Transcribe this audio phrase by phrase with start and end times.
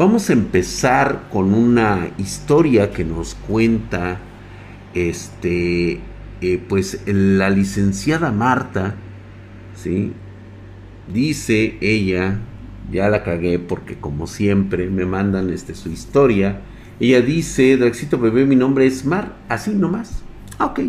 [0.00, 4.18] Vamos a empezar con una historia que nos cuenta
[4.94, 6.00] este
[6.40, 8.94] eh, pues la licenciada Marta,
[9.76, 10.14] ¿sí?
[11.12, 12.38] Dice ella,
[12.90, 16.62] ya la cagué porque como siempre me mandan este, su historia.
[16.98, 20.22] Ella dice, Draxito bebé, mi nombre es Mar, así nomás.
[20.58, 20.80] Ah, ok.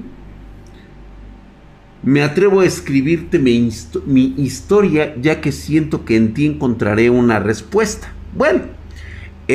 [2.03, 3.69] Me atrevo a escribirte mi,
[4.05, 8.13] mi historia ya que siento que en ti encontraré una respuesta.
[8.33, 8.79] Bueno,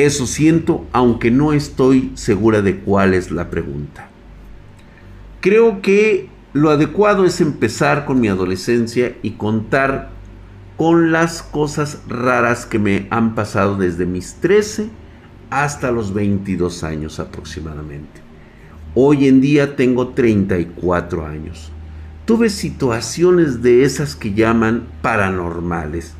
[0.05, 4.09] eso siento, aunque no estoy segura de cuál es la pregunta.
[5.41, 10.09] Creo que lo adecuado es empezar con mi adolescencia y contar
[10.75, 14.89] con las cosas raras que me han pasado desde mis 13
[15.49, 18.21] hasta los 22 años aproximadamente.
[18.93, 21.71] Hoy en día tengo 34 años.
[22.25, 26.13] Tuve situaciones de esas que llaman paranormales,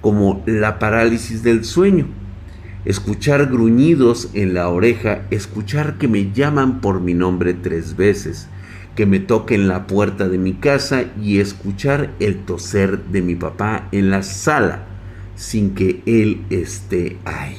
[0.00, 2.06] como la parálisis del sueño
[2.88, 8.48] escuchar gruñidos en la oreja, escuchar que me llaman por mi nombre tres veces,
[8.96, 13.88] que me toquen la puerta de mi casa y escuchar el toser de mi papá
[13.92, 14.86] en la sala
[15.36, 17.58] sin que él esté ahí.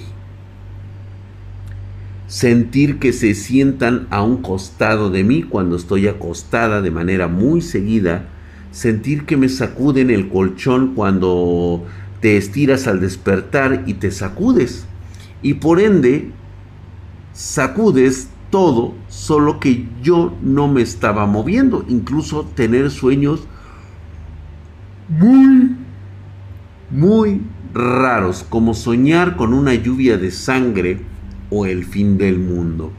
[2.25, 7.61] Sentir que se sientan a un costado de mí cuando estoy acostada de manera muy
[7.61, 8.25] seguida,
[8.71, 11.85] sentir que me sacuden el colchón cuando
[12.19, 14.87] te estiras al despertar y te sacudes
[15.41, 16.31] y por ende
[17.33, 23.47] sacudes todo, solo que yo no me estaba moviendo, incluso tener sueños
[25.07, 25.75] muy,
[26.89, 27.41] muy
[27.73, 31.01] raros, como soñar con una lluvia de sangre
[31.49, 32.91] o el fin del mundo.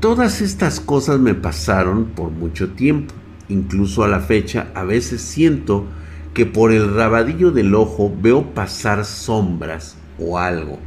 [0.00, 3.14] Todas estas cosas me pasaron por mucho tiempo,
[3.48, 5.84] incluso a la fecha a veces siento
[6.32, 10.78] que por el rabadillo del ojo veo pasar sombras o algo.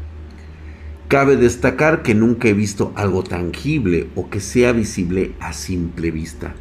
[1.07, 6.53] Cabe destacar que nunca he visto algo tangible o que sea visible a simple vista,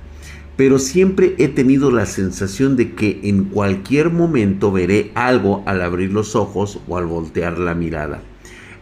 [0.56, 6.12] pero siempre he tenido la sensación de que en cualquier momento veré algo al abrir
[6.12, 8.22] los ojos o al voltear la mirada.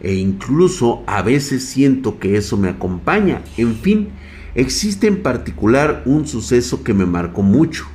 [0.01, 3.41] E incluso a veces siento que eso me acompaña.
[3.57, 4.09] En fin,
[4.53, 7.85] existe en particular un suceso que me marcó mucho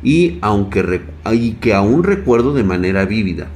[0.00, 1.00] y, aunque
[1.32, 3.48] y que aún recuerdo de manera vívida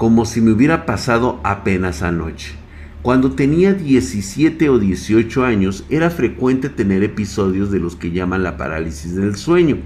[0.00, 2.54] como si me hubiera pasado apenas anoche.
[3.02, 8.56] Cuando tenía 17 o 18 años era frecuente tener episodios de los que llaman la
[8.56, 9.76] parálisis del sueño.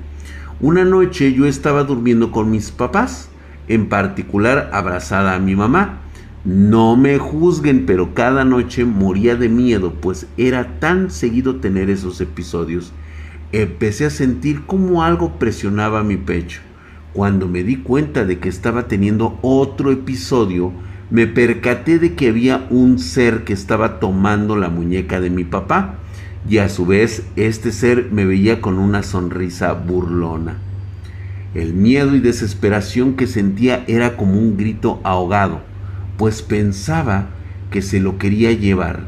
[0.61, 3.29] Una noche yo estaba durmiendo con mis papás,
[3.67, 5.99] en particular abrazada a mi mamá.
[6.45, 12.21] No me juzguen, pero cada noche moría de miedo, pues era tan seguido tener esos
[12.21, 12.93] episodios.
[13.51, 16.61] Empecé a sentir como algo presionaba mi pecho.
[17.15, 20.73] Cuando me di cuenta de que estaba teniendo otro episodio,
[21.13, 25.95] me percaté de que había un ser que estaba tomando la muñeca de mi papá
[26.49, 30.57] y a su vez este ser me veía con una sonrisa burlona.
[31.55, 35.61] El miedo y desesperación que sentía era como un grito ahogado,
[36.17, 37.29] pues pensaba
[37.71, 39.05] que se lo quería llevar.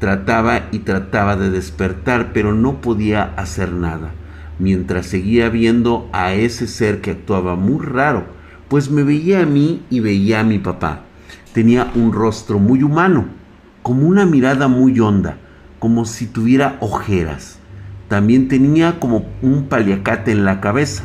[0.00, 4.10] Trataba y trataba de despertar, pero no podía hacer nada
[4.58, 8.24] mientras seguía viendo a ese ser que actuaba muy raro,
[8.68, 11.02] pues me veía a mí y veía a mi papá.
[11.52, 13.26] Tenía un rostro muy humano,
[13.82, 15.38] como una mirada muy honda,
[15.78, 17.58] como si tuviera ojeras.
[18.08, 21.04] También tenía como un paliacate en la cabeza.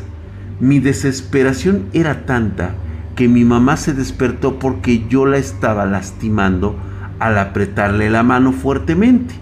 [0.59, 2.75] Mi desesperación era tanta
[3.15, 6.75] que mi mamá se despertó porque yo la estaba lastimando
[7.19, 9.35] al apretarle la mano fuertemente.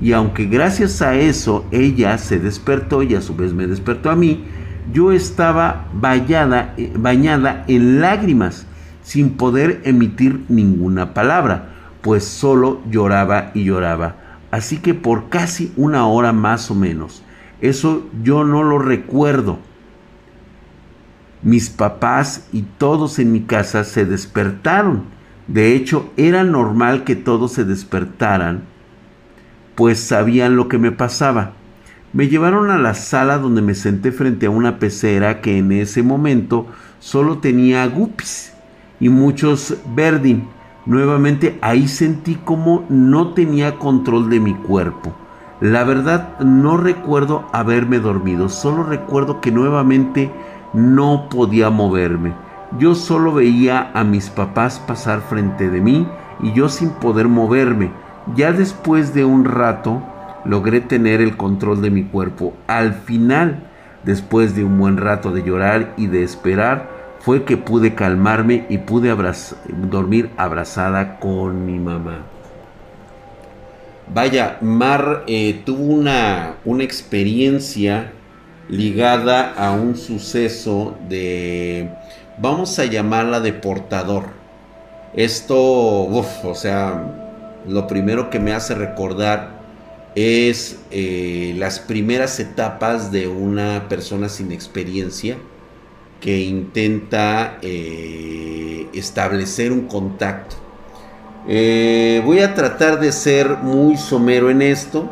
[0.00, 4.16] Y aunque gracias a eso ella se despertó y a su vez me despertó a
[4.16, 4.44] mí,
[4.92, 8.66] yo estaba bañada, eh, bañada en lágrimas
[9.02, 11.70] sin poder emitir ninguna palabra,
[12.02, 14.16] pues solo lloraba y lloraba.
[14.50, 17.22] Así que por casi una hora más o menos,
[17.60, 19.58] eso yo no lo recuerdo.
[21.42, 25.04] Mis papás y todos en mi casa se despertaron.
[25.46, 28.62] De hecho, era normal que todos se despertaran
[29.76, 31.52] pues sabían lo que me pasaba.
[32.12, 36.02] Me llevaron a la sala donde me senté frente a una pecera que en ese
[36.02, 36.66] momento
[36.98, 38.54] solo tenía guppies
[38.98, 40.48] y muchos verdin.
[40.86, 45.14] Nuevamente ahí sentí como no tenía control de mi cuerpo.
[45.60, 50.30] La verdad no recuerdo haberme dormido, solo recuerdo que nuevamente
[50.72, 52.32] no podía moverme.
[52.78, 56.08] Yo solo veía a mis papás pasar frente de mí
[56.42, 57.90] y yo sin poder moverme
[58.34, 60.02] ya después de un rato
[60.44, 62.54] logré tener el control de mi cuerpo.
[62.66, 63.64] Al final,
[64.04, 66.88] después de un buen rato de llorar y de esperar,
[67.20, 69.14] fue que pude calmarme y pude
[69.90, 72.22] dormir abrazada con mi mamá.
[74.12, 78.12] Vaya, Mar eh, tuvo una, una experiencia
[78.68, 81.90] ligada a un suceso de,
[82.38, 84.26] vamos a llamarla de portador.
[85.14, 87.25] Esto, o sea,
[87.68, 89.56] lo primero que me hace recordar
[90.14, 95.36] es eh, las primeras etapas de una persona sin experiencia
[96.20, 100.56] que intenta eh, establecer un contacto.
[101.48, 105.10] Eh, voy a tratar de ser muy somero en esto.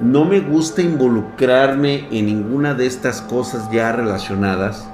[0.00, 4.88] No me gusta involucrarme en ninguna de estas cosas ya relacionadas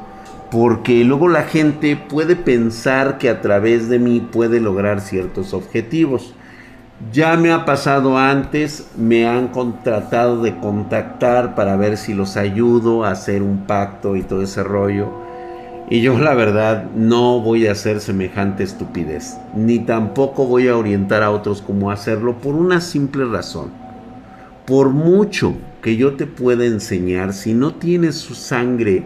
[0.51, 6.35] porque luego la gente puede pensar que a través de mí puede lograr ciertos objetivos.
[7.13, 13.05] Ya me ha pasado antes, me han contratado de contactar para ver si los ayudo
[13.05, 15.11] a hacer un pacto y todo ese rollo.
[15.91, 21.23] Y yo la verdad no voy a hacer semejante estupidez, ni tampoco voy a orientar
[21.23, 23.69] a otros cómo hacerlo por una simple razón.
[24.65, 29.05] Por mucho que yo te pueda enseñar, si no tienes su sangre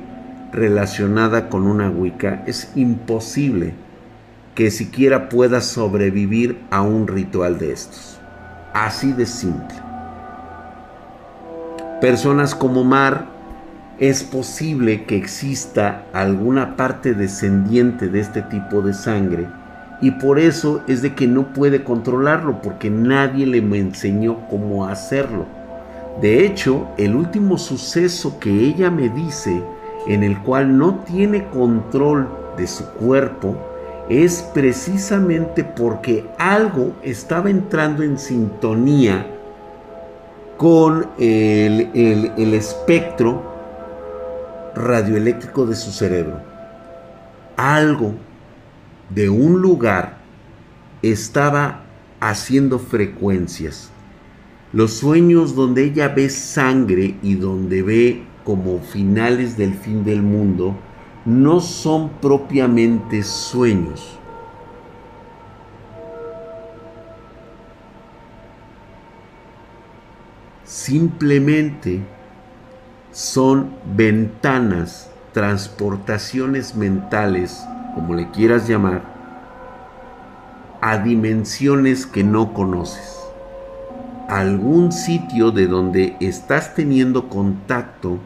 [0.53, 3.75] relacionada con una Wicca, es imposible
[4.55, 8.19] que siquiera pueda sobrevivir a un ritual de estos.
[8.73, 9.77] Así de simple.
[12.01, 13.27] Personas como Mar,
[13.99, 19.47] es posible que exista alguna parte descendiente de este tipo de sangre
[20.01, 25.45] y por eso es de que no puede controlarlo porque nadie le enseñó cómo hacerlo.
[26.23, 29.63] De hecho, el último suceso que ella me dice
[30.07, 32.27] en el cual no tiene control
[32.57, 33.70] de su cuerpo
[34.11, 39.25] es precisamente porque algo estaba entrando en sintonía
[40.57, 41.91] con el,
[42.37, 43.41] el, espectro
[44.75, 46.41] radioeléctrico de su cerebro.
[47.57, 48.15] Algo
[49.11, 50.19] de un lugar
[51.03, 51.85] estaba
[52.19, 53.91] haciendo frecuencias.
[54.73, 60.77] Los sueños donde ella ve sangre y donde ve como finales del fin del mundo,
[61.31, 64.19] no son propiamente sueños.
[70.65, 72.03] Simplemente
[73.13, 79.03] son ventanas, transportaciones mentales, como le quieras llamar,
[80.81, 83.19] a dimensiones que no conoces.
[84.29, 88.19] Algún sitio de donde estás teniendo contacto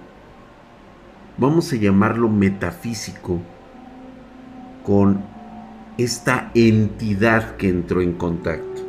[1.39, 3.41] vamos a llamarlo metafísico,
[4.85, 5.23] con
[5.99, 8.83] esta entidad que entró en contacto.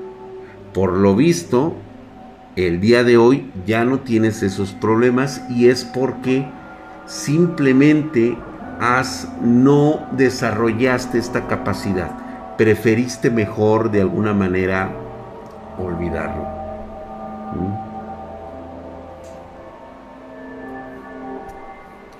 [0.73, 1.75] Por lo visto,
[2.55, 6.45] el día de hoy ya no tienes esos problemas y es porque
[7.05, 8.37] simplemente
[8.79, 12.55] has no desarrollaste esta capacidad.
[12.57, 14.91] Preferiste mejor de alguna manera
[15.77, 16.45] olvidarlo.
[17.53, 17.84] ¿Mm?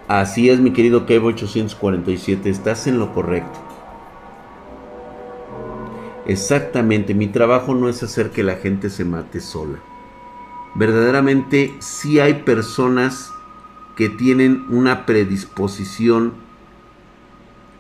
[0.08, 3.60] Así es, mi querido Kevo 847, estás en lo correcto.
[6.28, 9.80] Exactamente, mi trabajo no es hacer que la gente se mate sola.
[10.76, 13.32] Verdaderamente sí hay personas
[13.96, 16.34] que tienen una predisposición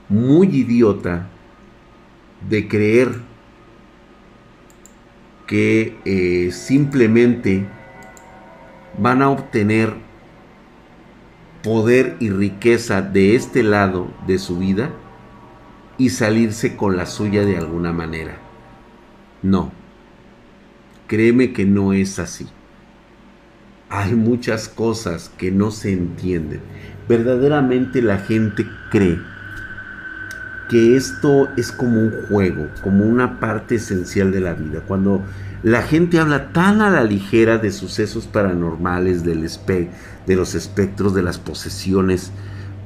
[0.09, 1.27] muy idiota
[2.49, 3.19] de creer
[5.45, 7.67] que eh, simplemente
[8.97, 10.04] van a obtener
[11.65, 14.91] poder y riqueza de este lado de su vida
[15.97, 18.37] y salirse con la suya de alguna manera.
[19.41, 19.71] No,
[21.07, 22.47] créeme que no es así.
[23.89, 26.61] Hay muchas cosas que no se entienden.
[27.09, 29.17] Verdaderamente la gente cree
[30.69, 34.81] que esto es como un juego, como una parte esencial de la vida.
[34.81, 35.23] Cuando
[35.65, 39.49] la gente habla tan a la ligera de sucesos paranormales, del
[40.27, 42.31] de los espectros, de las posesiones,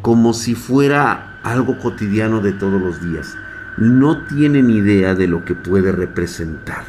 [0.01, 3.35] como si fuera algo cotidiano de todos los días.
[3.77, 6.85] No tienen idea de lo que puede representar.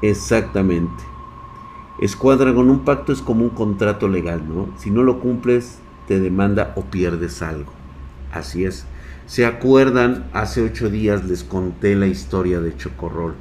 [0.00, 1.04] Exactamente.
[2.00, 4.70] Escuadra con un pacto es como un contrato legal, ¿no?
[4.78, 5.80] Si no lo cumples,
[6.10, 7.72] te demanda o pierdes algo.
[8.32, 8.84] Así es.
[9.26, 10.24] ¿Se acuerdan?
[10.32, 13.34] Hace ocho días les conté la historia de Chocorrol.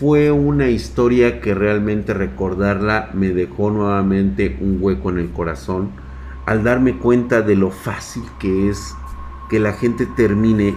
[0.00, 5.90] Fue una historia que realmente recordarla me dejó nuevamente un hueco en el corazón
[6.44, 8.96] al darme cuenta de lo fácil que es
[9.48, 10.74] que la gente termine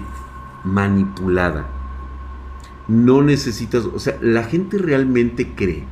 [0.64, 1.66] manipulada.
[2.88, 5.88] No necesitas, o sea, la gente realmente cree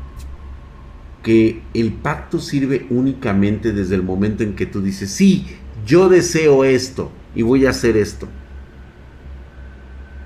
[1.24, 5.48] que el pacto sirve únicamente desde el momento en que tú dices, sí,
[5.86, 8.28] yo deseo esto y voy a hacer esto.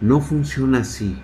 [0.01, 1.17] No funciona así.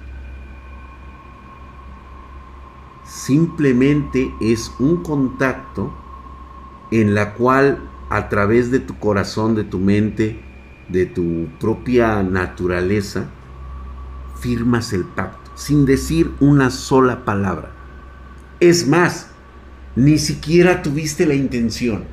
[3.05, 5.93] Simplemente es un contacto
[6.91, 10.39] en la cual a través de tu corazón, de tu mente,
[10.87, 13.29] de tu propia naturaleza,
[14.39, 17.71] firmas el pacto sin decir una sola palabra.
[18.61, 19.29] Es más,
[19.95, 22.05] ni siquiera tuviste la intención.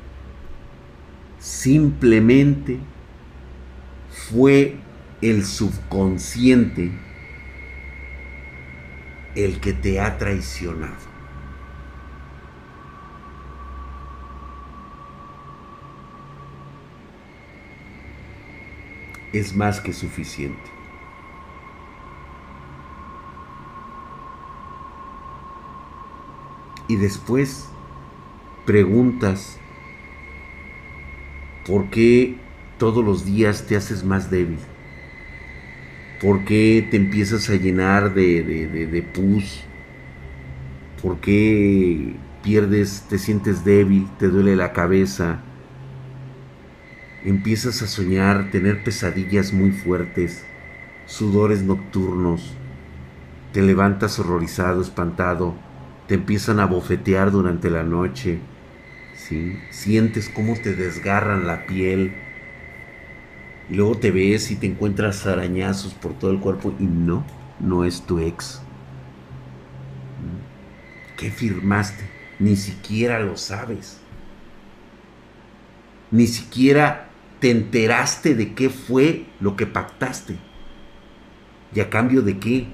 [1.39, 2.79] Simplemente
[4.29, 4.75] fue
[5.21, 6.91] el subconsciente
[9.35, 10.95] el que te ha traicionado.
[19.31, 20.76] Es más que suficiente.
[26.87, 27.67] Y después
[28.65, 29.59] preguntas
[31.65, 32.37] por qué
[32.77, 34.59] todos los días te haces más débil.
[36.21, 39.63] ¿Por qué te empiezas a llenar de, de, pus?
[41.01, 45.41] ¿Por qué pierdes, te sientes débil, te duele la cabeza?
[47.23, 50.43] Empiezas a soñar, tener pesadillas muy fuertes,
[51.05, 52.53] sudores nocturnos,
[53.51, 55.55] te levantas horrorizado, espantado,
[56.07, 58.39] te empiezan a bofetear durante la noche,
[59.15, 59.59] ¿sí?
[59.69, 62.13] sientes cómo te desgarran la piel,
[63.69, 67.25] y luego te ves y te encuentras arañazos por todo el cuerpo y no,
[67.59, 68.61] no es tu ex.
[71.17, 72.03] ¿Qué firmaste?
[72.39, 73.99] Ni siquiera lo sabes.
[76.11, 77.09] Ni siquiera
[77.39, 80.37] te enteraste de qué fue lo que pactaste.
[81.75, 82.67] ¿Y a cambio de qué?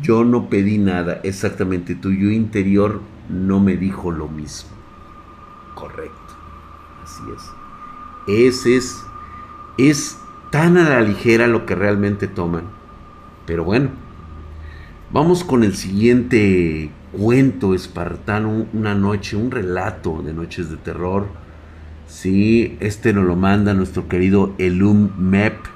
[0.00, 4.70] Yo no pedí nada, exactamente tu yo interior no me dijo lo mismo.
[5.74, 6.12] Correcto,
[7.04, 8.48] así es.
[8.48, 9.02] Ese es,
[9.76, 10.18] es
[10.50, 12.64] tan a la ligera lo que realmente toman.
[13.46, 13.90] Pero bueno,
[15.12, 21.26] vamos con el siguiente cuento espartano, una noche, un relato de noches de terror.
[22.06, 25.71] Sí, este nos lo manda nuestro querido Elum Mep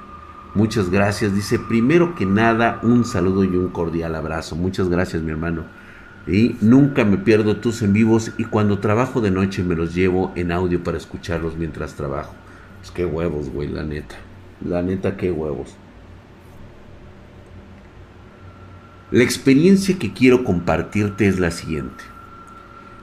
[0.57, 1.35] Muchas gracias.
[1.35, 4.55] Dice, primero que nada, un saludo y un cordial abrazo.
[4.55, 5.65] Muchas gracias, mi hermano.
[6.25, 10.31] Y nunca me pierdo tus en vivos y cuando trabajo de noche me los llevo
[10.35, 12.33] en audio para escucharlos mientras trabajo.
[12.79, 14.15] Pues qué huevos, güey, la neta.
[14.65, 15.75] La neta, qué huevos.
[19.11, 22.03] La experiencia que quiero compartirte es la siguiente.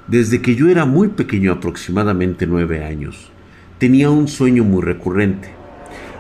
[0.09, 3.31] Desde que yo era muy pequeño, aproximadamente nueve años,
[3.79, 5.63] tenía un sueño muy recurrente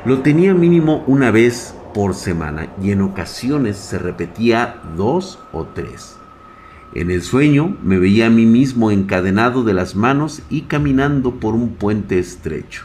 [0.04, 6.16] lo tenía mínimo una vez por semana y en ocasiones se repetía dos o tres.
[6.94, 11.54] En el sueño me veía a mí mismo encadenado de las manos y caminando por
[11.54, 12.84] un puente estrecho.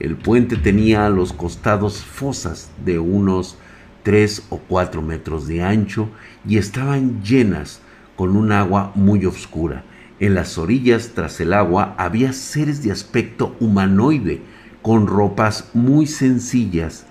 [0.00, 3.56] El puente tenía a los costados fosas de unos
[4.02, 6.08] tres o cuatro metros de ancho
[6.46, 7.80] y estaban llenas
[8.16, 9.84] con un agua muy oscura.
[10.18, 14.42] En las orillas tras el agua había seres de aspecto humanoide,
[14.88, 17.04] con ropas muy sencillas,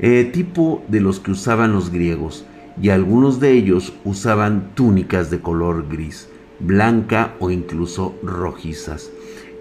[0.00, 2.44] eh, tipo de los que usaban los griegos,
[2.82, 9.12] y algunos de ellos usaban túnicas de color gris, blanca o incluso rojizas.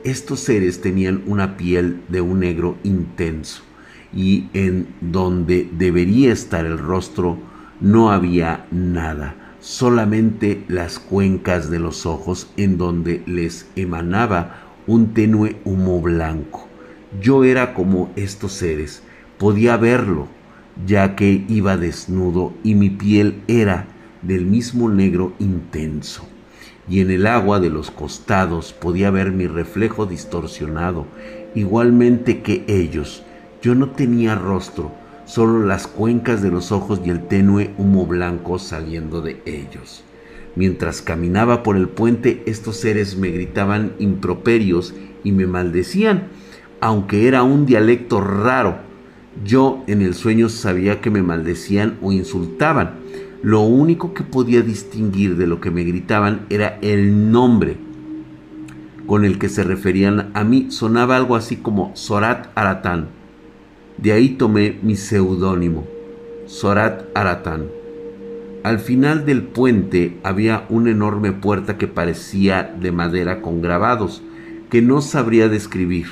[0.03, 3.61] Estos seres tenían una piel de un negro intenso
[4.11, 7.37] y en donde debería estar el rostro
[7.81, 14.55] no había nada, solamente las cuencas de los ojos en donde les emanaba
[14.87, 16.68] un tenue humo blanco.
[17.19, 19.01] Yo era como estos seres,
[19.39, 20.27] podía verlo,
[20.85, 23.87] ya que iba desnudo y mi piel era
[24.21, 26.27] del mismo negro intenso.
[26.87, 31.07] Y en el agua de los costados podía ver mi reflejo distorsionado,
[31.55, 33.23] igualmente que ellos.
[33.61, 34.91] Yo no tenía rostro,
[35.25, 40.03] solo las cuencas de los ojos y el tenue humo blanco saliendo de ellos.
[40.55, 46.29] Mientras caminaba por el puente, estos seres me gritaban improperios y me maldecían
[46.81, 48.77] aunque era un dialecto raro.
[49.43, 52.95] Yo en el sueño sabía que me maldecían o insultaban.
[53.41, 57.77] Lo único que podía distinguir de lo que me gritaban era el nombre
[59.05, 60.67] con el que se referían a mí.
[60.69, 63.07] Sonaba algo así como Sorat Aratán.
[63.97, 65.87] De ahí tomé mi seudónimo,
[66.45, 67.65] Sorat Aratán.
[68.63, 74.21] Al final del puente había una enorme puerta que parecía de madera con grabados,
[74.69, 76.07] que no sabría describir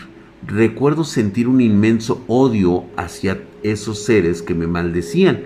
[0.48, 5.42] recuerdo sentir un inmenso odio hacia esos seres que me maldecían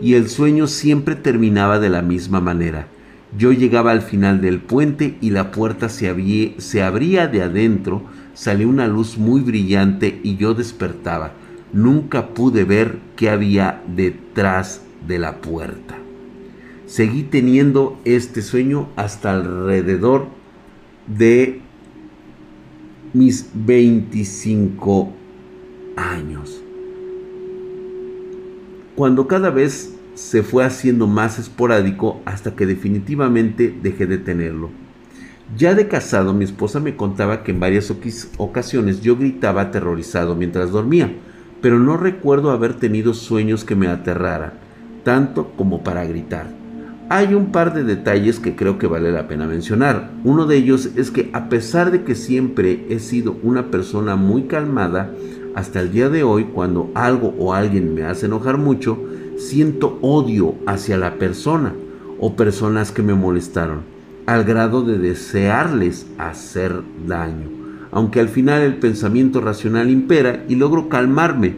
[0.00, 2.88] y el sueño siempre terminaba de la misma manera.
[3.36, 8.02] Yo llegaba al final del puente y la puerta se, se abría de adentro,
[8.32, 11.32] salió una luz muy brillante y yo despertaba.
[11.72, 15.98] Nunca pude ver qué había detrás de la puerta.
[16.86, 20.28] Seguí teniendo este sueño hasta alrededor
[21.06, 21.60] de
[23.12, 25.12] mis 25
[25.96, 26.62] años.
[28.94, 34.70] Cuando cada vez se fue haciendo más esporádico hasta que definitivamente dejé de tenerlo.
[35.56, 37.92] Ya de casado, mi esposa me contaba que en varias
[38.36, 41.10] ocasiones yo gritaba aterrorizado mientras dormía,
[41.62, 44.54] pero no recuerdo haber tenido sueños que me aterraran,
[45.04, 46.57] tanto como para gritar.
[47.10, 50.10] Hay un par de detalles que creo que vale la pena mencionar.
[50.24, 54.42] Uno de ellos es que a pesar de que siempre he sido una persona muy
[54.42, 55.10] calmada,
[55.54, 58.98] hasta el día de hoy cuando algo o alguien me hace enojar mucho,
[59.38, 61.72] siento odio hacia la persona
[62.20, 63.84] o personas que me molestaron,
[64.26, 67.48] al grado de desearles hacer daño.
[67.90, 71.56] Aunque al final el pensamiento racional impera y logro calmarme.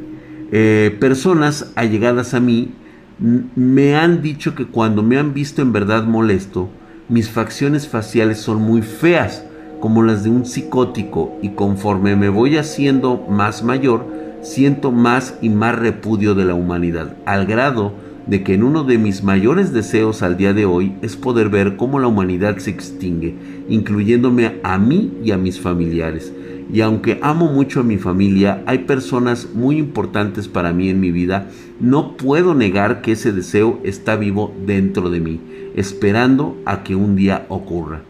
[0.53, 2.73] Eh, personas allegadas a mí
[3.21, 6.71] me han dicho que cuando me han visto en verdad molesto,
[7.09, 9.45] mis facciones faciales son muy feas,
[9.81, 14.07] como las de un psicótico, y conforme me voy haciendo más mayor,
[14.41, 17.93] siento más y más repudio de la humanidad, al grado
[18.27, 21.77] de que en uno de mis mayores deseos al día de hoy es poder ver
[21.77, 23.35] cómo la humanidad se extingue,
[23.69, 26.33] incluyéndome a mí y a mis familiares.
[26.73, 31.11] Y aunque amo mucho a mi familia, hay personas muy importantes para mí en mi
[31.11, 31.49] vida,
[31.81, 35.41] no puedo negar que ese deseo está vivo dentro de mí,
[35.75, 38.03] esperando a que un día ocurra.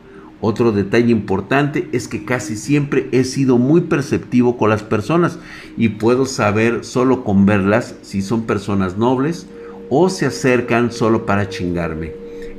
[0.42, 5.38] Otro detalle importante es que casi siempre he sido muy perceptivo con las personas
[5.76, 9.46] y puedo saber solo con verlas si son personas nobles
[9.90, 12.12] o se acercan solo para chingarme.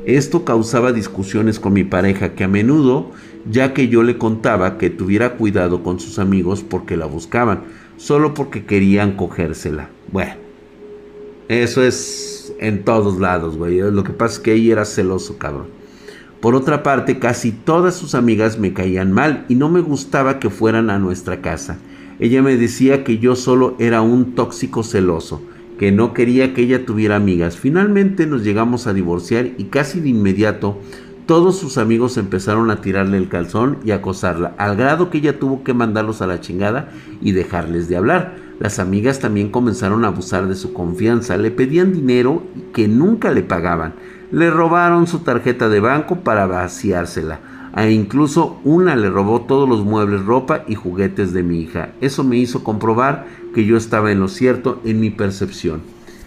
[0.05, 3.11] Esto causaba discusiones con mi pareja que a menudo
[3.49, 7.63] ya que yo le contaba que tuviera cuidado con sus amigos porque la buscaban,
[7.97, 9.89] solo porque querían cogérsela.
[10.11, 10.35] Bueno,
[11.47, 13.79] eso es en todos lados, güey.
[13.79, 15.67] Lo que pasa es que ella era celoso, cabrón.
[16.39, 20.49] Por otra parte, casi todas sus amigas me caían mal y no me gustaba que
[20.49, 21.77] fueran a nuestra casa.
[22.19, 25.41] Ella me decía que yo solo era un tóxico celoso,
[25.77, 27.57] que no quería que ella tuviera amigas.
[27.57, 30.79] Finalmente nos llegamos a divorciar y casi de inmediato
[31.31, 35.63] todos sus amigos empezaron a tirarle el calzón y acosarla, al grado que ella tuvo
[35.63, 36.89] que mandarlos a la chingada
[37.21, 38.35] y dejarles de hablar.
[38.59, 43.43] Las amigas también comenzaron a abusar de su confianza, le pedían dinero que nunca le
[43.43, 43.93] pagaban,
[44.29, 47.39] le robaron su tarjeta de banco para vaciársela,
[47.77, 51.93] e incluso una le robó todos los muebles, ropa y juguetes de mi hija.
[52.01, 55.79] Eso me hizo comprobar que yo estaba en lo cierto en mi percepción.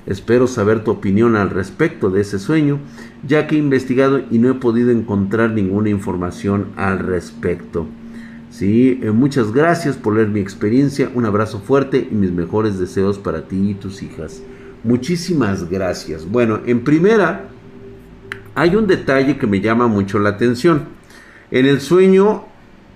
[0.06, 2.78] Espero saber tu opinión al respecto de ese sueño,
[3.26, 7.86] ya que he investigado y no he podido encontrar ninguna información al respecto.
[8.50, 13.18] Sí, eh, muchas gracias por leer mi experiencia, un abrazo fuerte y mis mejores deseos
[13.18, 14.42] para ti y tus hijas.
[14.84, 16.30] Muchísimas gracias.
[16.30, 17.48] Bueno, en primera,
[18.54, 20.84] hay un detalle que me llama mucho la atención.
[21.50, 22.44] En el sueño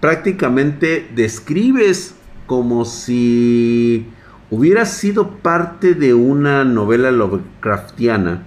[0.01, 2.15] prácticamente describes
[2.47, 4.07] como si
[4.51, 8.45] hubiera sido parte de una novela Lovecraftiana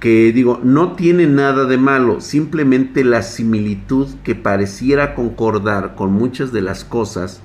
[0.00, 6.52] que digo, no tiene nada de malo, simplemente la similitud que pareciera concordar con muchas
[6.52, 7.40] de las cosas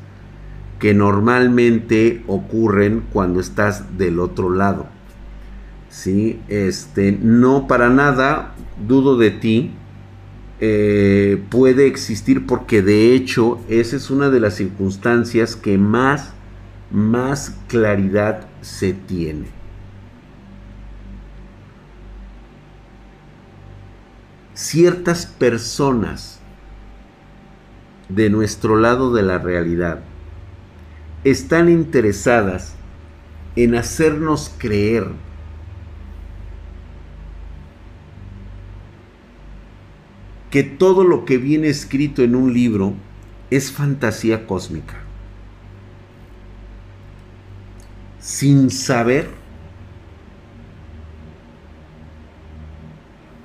[0.80, 4.88] que normalmente ocurren cuando estás del otro lado.
[5.89, 8.54] Sí, este, no para nada
[8.88, 9.72] dudo de ti.
[10.60, 16.33] Eh, puede existir porque de hecho esa es una de las circunstancias que más
[16.93, 19.47] más claridad se tiene.
[24.53, 26.39] Ciertas personas
[28.10, 30.01] de nuestro lado de la realidad
[31.23, 32.75] están interesadas
[33.56, 35.08] en hacernos creer
[40.51, 42.93] que todo lo que viene escrito en un libro
[43.49, 45.03] es fantasía cósmica.
[48.24, 49.30] Sin saber,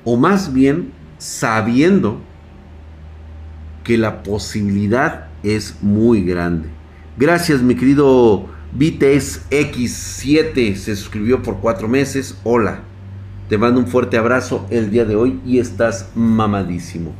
[0.05, 2.21] o más bien sabiendo
[3.83, 6.69] que la posibilidad es muy grande.
[7.17, 12.39] Gracias, mi querido BTS X7, se suscribió por cuatro meses.
[12.45, 12.83] Hola,
[13.49, 17.13] te mando un fuerte abrazo el día de hoy y estás mamadísimo.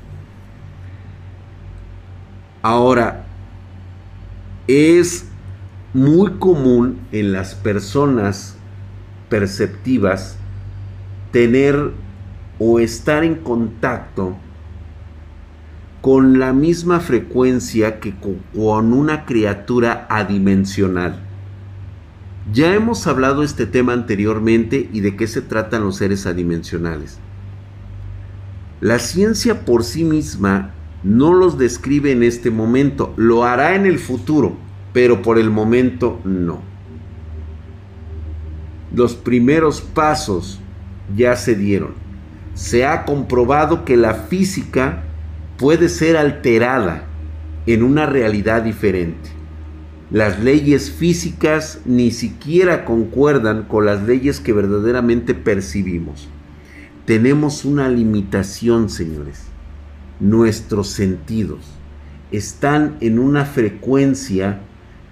[2.63, 3.27] Ahora,
[4.69, 5.28] es
[5.95, 8.57] muy común en las personas
[9.29, 10.37] perceptivas
[11.33, 11.93] tener
[12.59, 14.37] o estar en contacto
[16.01, 21.21] con la misma frecuencia que con una criatura adimensional.
[22.53, 27.19] Ya hemos hablado este tema anteriormente y de qué se tratan los seres adimensionales.
[28.81, 30.71] La ciencia por sí misma
[31.03, 34.57] no los describe en este momento, lo hará en el futuro,
[34.93, 36.61] pero por el momento no.
[38.95, 40.61] Los primeros pasos
[41.17, 41.93] ya se dieron.
[42.55, 45.05] Se ha comprobado que la física
[45.59, 47.05] puede ser alterada
[47.67, 49.31] en una realidad diferente.
[50.11, 56.29] Las leyes físicas ni siquiera concuerdan con las leyes que verdaderamente percibimos.
[57.05, 59.45] Tenemos una limitación, señores.
[60.19, 61.61] Nuestros sentidos
[62.31, 64.61] están en una frecuencia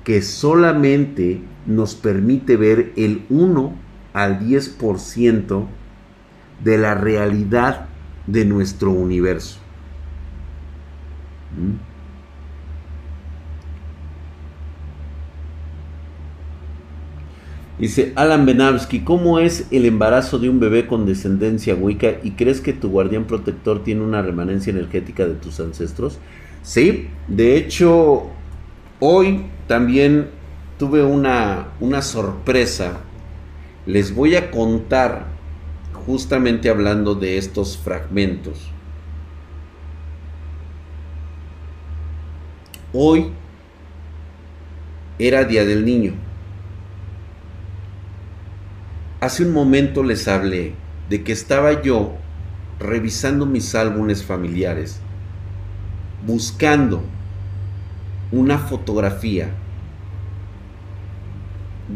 [0.06, 3.74] que solamente nos permite ver el 1
[4.12, 5.66] al 10%
[6.62, 7.86] de la realidad
[8.28, 9.58] de nuestro universo.
[11.58, 11.96] ¿Mm?
[17.80, 22.60] Dice Alan Benavsky, ¿cómo es el embarazo de un bebé con descendencia wicca y crees
[22.60, 26.20] que tu guardián protector tiene una remanencia energética de tus ancestros?
[26.62, 28.30] Sí, de hecho,
[29.00, 30.30] hoy también
[30.78, 33.00] tuve una, una sorpresa.
[33.86, 35.26] Les voy a contar,
[35.92, 38.70] justamente hablando de estos fragmentos.
[42.92, 43.32] Hoy
[45.18, 46.14] era Día del Niño.
[49.20, 50.74] Hace un momento les hablé
[51.08, 52.14] de que estaba yo
[52.78, 55.00] revisando mis álbumes familiares,
[56.26, 57.02] buscando
[58.32, 59.50] una fotografía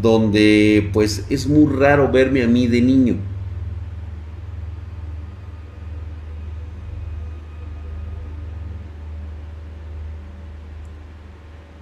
[0.01, 3.17] donde pues es muy raro verme a mí de niño.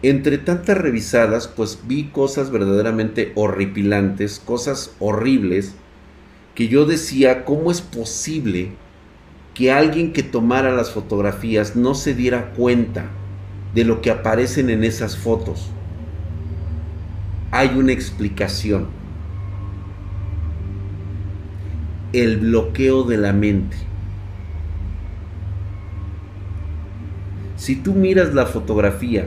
[0.03, 5.75] entre tantas revisadas, pues vi cosas verdaderamente horripilantes, cosas horribles,
[6.55, 8.71] que yo decía, ¿cómo es posible
[9.55, 13.11] que alguien que tomara las fotografías no se diera cuenta
[13.75, 15.71] de lo que aparecen en esas fotos?
[17.51, 18.89] Hay una explicación.
[22.13, 23.77] El bloqueo de la mente.
[27.57, 29.27] Si tú miras la fotografía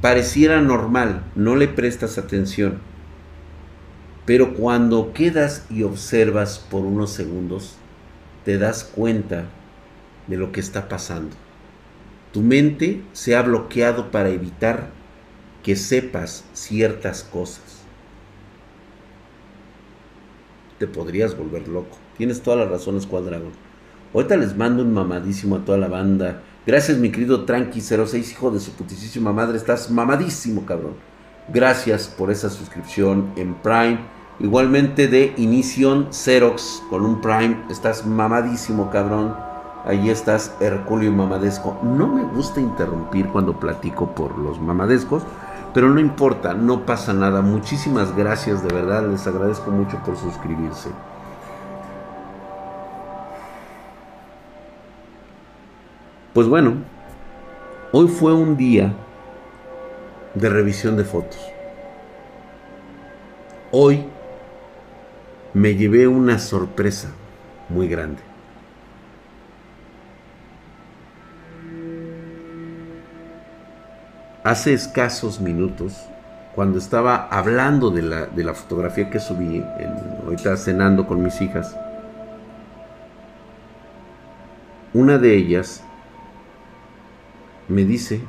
[0.00, 2.78] pareciera normal, no le prestas atención.
[4.24, 7.76] Pero cuando quedas y observas por unos segundos,
[8.44, 9.44] te das cuenta
[10.26, 11.36] de lo que está pasando.
[12.32, 14.90] Tu mente se ha bloqueado para evitar
[15.62, 17.80] que sepas ciertas cosas.
[20.78, 21.98] Te podrías volver loco.
[22.16, 23.52] Tienes todas las razones, Dragón.
[24.14, 28.60] Ahorita les mando un mamadísimo a toda la banda Gracias, mi querido Tranqui06, hijo de
[28.60, 29.56] su putísima madre.
[29.56, 30.92] Estás mamadísimo, cabrón.
[31.48, 33.98] Gracias por esa suscripción en Prime.
[34.40, 37.64] Igualmente de Inición Xerox con un Prime.
[37.70, 39.49] Estás mamadísimo, cabrón.
[39.84, 41.78] Ahí estás, Herculio Mamadesco.
[41.82, 45.22] No me gusta interrumpir cuando platico por los mamadescos,
[45.72, 47.40] pero no importa, no pasa nada.
[47.40, 49.08] Muchísimas gracias, de verdad.
[49.08, 50.90] Les agradezco mucho por suscribirse.
[56.34, 56.74] Pues bueno,
[57.92, 58.94] hoy fue un día
[60.34, 61.40] de revisión de fotos.
[63.72, 64.04] Hoy
[65.54, 67.08] me llevé una sorpresa
[67.68, 68.29] muy grande.
[74.50, 76.08] Hace escasos minutos,
[76.56, 81.40] cuando estaba hablando de la, de la fotografía que subí, en, ahorita cenando con mis
[81.40, 81.76] hijas,
[84.92, 85.84] una de ellas
[87.68, 88.22] me dice,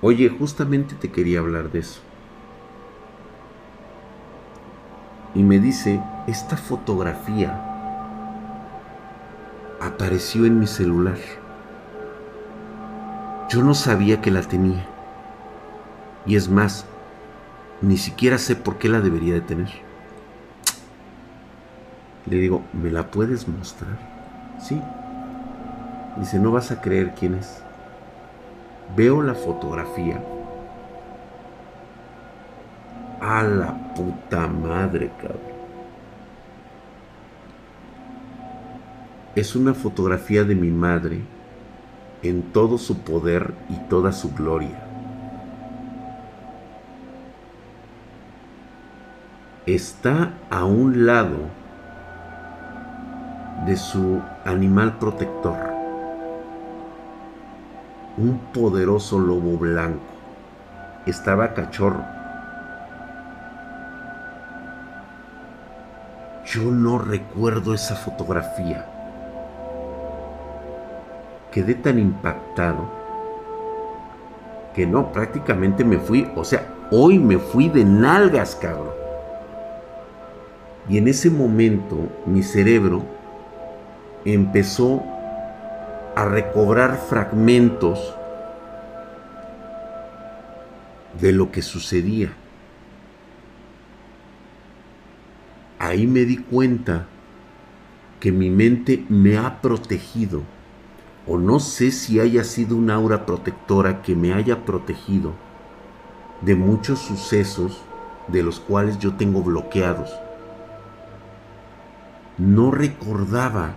[0.00, 2.02] oye, justamente te quería hablar de eso.
[5.34, 7.60] Y me dice, esta fotografía
[9.80, 11.18] apareció en mi celular.
[13.48, 14.97] Yo no sabía que la tenía.
[16.28, 16.86] Y es más,
[17.82, 19.70] ni siquiera sé por qué la debería de tener.
[22.26, 23.98] Le digo, ¿me la puedes mostrar?
[24.60, 24.80] Sí.
[26.18, 27.62] Dice, no vas a creer quién es
[28.96, 30.22] veo la fotografía.
[33.20, 35.58] A la puta madre, cabrón.
[39.34, 41.20] Es una fotografía de mi madre
[42.22, 44.87] en todo su poder y toda su gloria.
[49.68, 51.36] Está a un lado
[53.66, 55.58] de su animal protector.
[58.16, 60.00] Un poderoso lobo blanco.
[61.04, 62.02] Estaba cachorro.
[66.46, 68.86] Yo no recuerdo esa fotografía.
[71.52, 72.88] Quedé tan impactado
[74.74, 79.07] que no, prácticamente me fui, o sea, hoy me fui de nalgas, cabrón.
[80.88, 83.04] Y en ese momento mi cerebro
[84.24, 85.02] empezó
[86.16, 88.14] a recobrar fragmentos
[91.20, 92.32] de lo que sucedía.
[95.78, 97.06] Ahí me di cuenta
[98.18, 100.42] que mi mente me ha protegido,
[101.26, 105.34] o no sé si haya sido una aura protectora que me haya protegido
[106.40, 107.82] de muchos sucesos
[108.28, 110.10] de los cuales yo tengo bloqueados.
[112.38, 113.74] No recordaba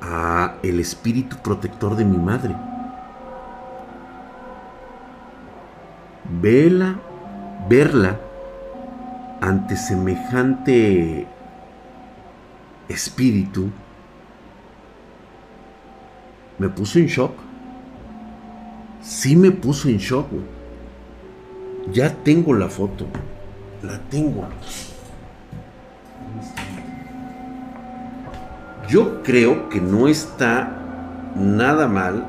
[0.00, 2.54] a el espíritu protector de mi madre.
[6.40, 6.96] Vela,
[7.68, 8.20] verla
[9.40, 11.26] ante semejante
[12.88, 13.70] espíritu
[16.58, 17.32] me puso en shock.
[19.00, 20.26] Sí me puso en shock.
[21.92, 23.06] Ya tengo la foto.
[23.82, 24.44] La tengo.
[28.88, 30.72] Yo creo que no está
[31.36, 32.24] nada mal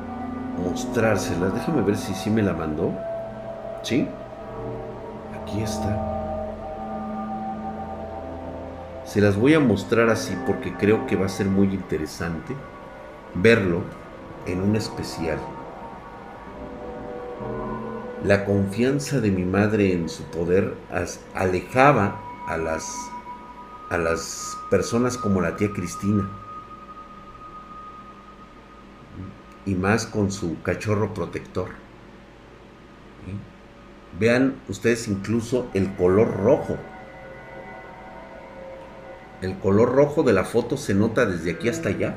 [0.63, 1.53] mostrárselas.
[1.53, 2.91] Déjame ver si sí me la mandó.
[3.81, 4.07] ¿Sí?
[5.41, 6.05] Aquí está.
[9.05, 12.55] Se las voy a mostrar así porque creo que va a ser muy interesante
[13.33, 13.81] verlo
[14.45, 15.39] en un especial.
[18.23, 20.73] La confianza de mi madre en su poder
[21.33, 22.93] alejaba a las,
[23.89, 26.29] a las personas como la tía Cristina.
[29.69, 31.69] y más con su cachorro protector.
[34.19, 36.77] Vean ustedes incluso el color rojo.
[39.41, 42.15] El color rojo de la foto se nota desde aquí hasta allá.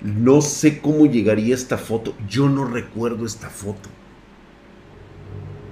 [0.00, 2.14] No sé cómo llegaría esta foto.
[2.28, 3.88] Yo no recuerdo esta foto.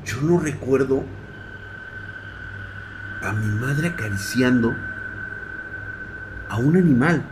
[0.04, 1.02] Yo no recuerdo
[3.22, 4.74] a mi madre acariciando
[6.48, 7.24] a un animal.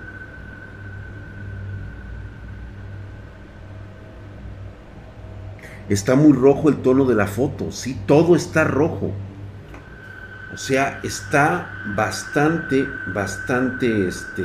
[5.88, 9.12] Está muy rojo el tono de la foto, sí, todo está rojo.
[10.52, 14.42] O sea, está bastante, bastante, este...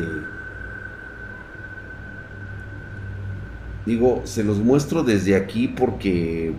[3.85, 6.53] Digo, se los muestro desde aquí porque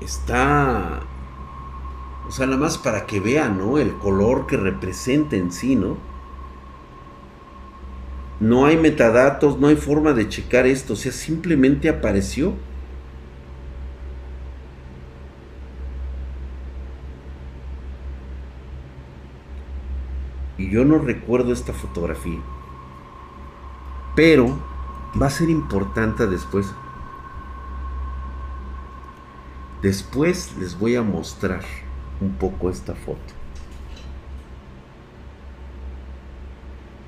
[0.00, 1.00] está
[2.28, 3.78] o sea, nada más para que vean, ¿no?
[3.78, 5.96] El color que representa en sí, ¿no?
[8.40, 12.52] No hay metadatos, no hay forma de checar esto, o sea, simplemente apareció.
[20.58, 22.40] Y yo no recuerdo esta fotografía.
[24.18, 24.58] Pero
[25.22, 26.74] va a ser importante después.
[29.80, 31.60] Después les voy a mostrar
[32.20, 33.20] un poco esta foto.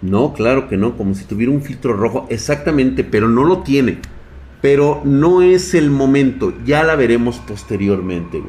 [0.02, 3.98] No, claro que no, como si tuviera un filtro rojo, exactamente, pero no lo tiene.
[4.62, 8.40] Pero no es el momento, ya la veremos posteriormente.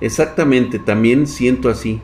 [0.00, 2.02] Exactamente, también siento así.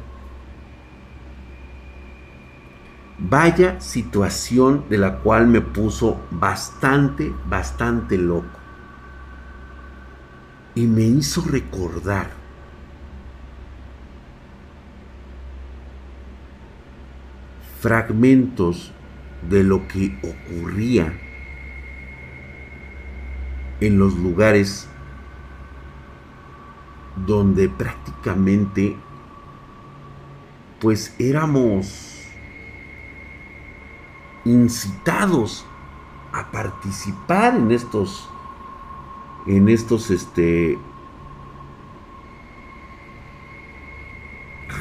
[3.19, 8.59] Vaya situación de la cual me puso bastante, bastante loco.
[10.75, 12.29] Y me hizo recordar
[17.81, 18.93] fragmentos
[19.49, 21.13] de lo que ocurría
[23.81, 24.89] en los lugares
[27.27, 28.97] donde prácticamente
[30.81, 32.06] pues éramos
[34.47, 35.67] incitados
[36.33, 38.31] a participar en estos
[39.47, 40.79] en estos este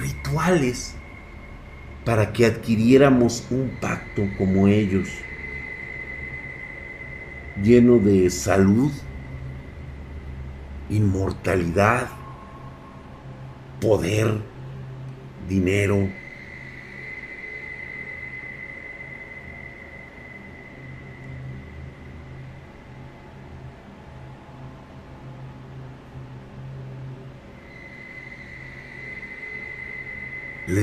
[0.01, 0.95] rituales
[2.05, 5.09] para que adquiriéramos un pacto como ellos,
[7.61, 8.91] lleno de salud,
[10.89, 12.09] inmortalidad,
[13.81, 14.37] poder,
[15.49, 16.07] dinero,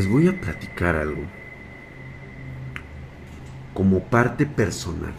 [0.03, 1.23] les voy a platicar algo
[3.73, 5.13] como parte personal.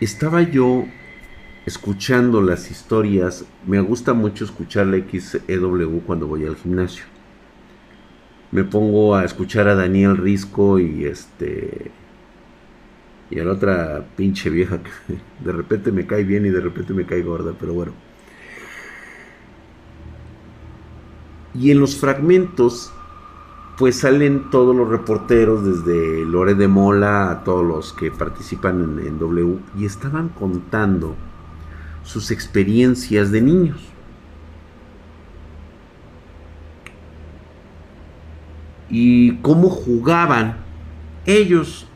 [0.00, 0.84] Estaba yo
[1.64, 7.04] escuchando las historias, me gusta mucho escuchar la XEW cuando voy al gimnasio.
[8.52, 11.90] Me pongo a escuchar a Daniel Risco y este
[13.28, 16.94] y a la otra pinche vieja que de repente me cae bien y de repente
[16.94, 18.05] me cae gorda, pero bueno.
[21.58, 22.92] Y en los fragmentos,
[23.78, 29.18] pues salen todos los reporteros, desde Lore de Mola a todos los que participan en,
[29.18, 31.14] W, y estaban contando
[32.02, 33.80] sus experiencias de niños.
[38.88, 40.58] Y cómo jugaban
[41.24, 41.86] ellos.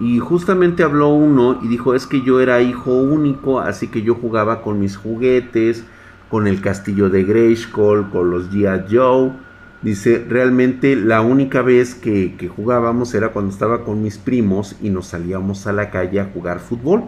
[0.00, 4.14] Y justamente habló uno y dijo, es que yo era hijo único, así que yo
[4.14, 5.84] jugaba con mis juguetes,
[6.30, 8.94] con el castillo de Grayskull, con los G.I.
[8.94, 9.32] Joe.
[9.82, 14.90] Dice, realmente la única vez que, que, jugábamos era cuando estaba con mis primos y
[14.90, 17.04] nos salíamos a la calle a jugar fútbol.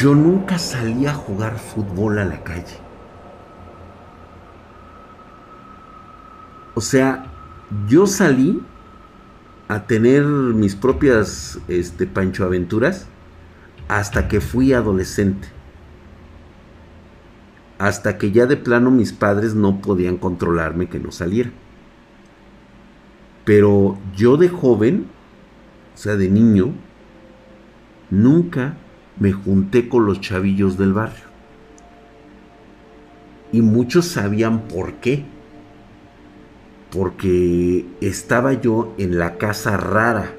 [0.00, 2.89] Yo nunca salí a jugar fútbol a la calle.
[6.74, 7.26] O sea,
[7.88, 8.60] yo salí
[9.68, 13.06] a tener mis propias este, Pancho Aventuras
[13.88, 15.48] hasta que fui adolescente.
[17.78, 21.50] Hasta que ya de plano mis padres no podían controlarme que no saliera.
[23.44, 25.06] Pero yo de joven,
[25.94, 26.72] o sea, de niño,
[28.10, 28.76] nunca
[29.18, 31.24] me junté con los chavillos del barrio.
[33.52, 35.24] Y muchos sabían por qué
[36.92, 40.34] porque estaba yo en la casa rara.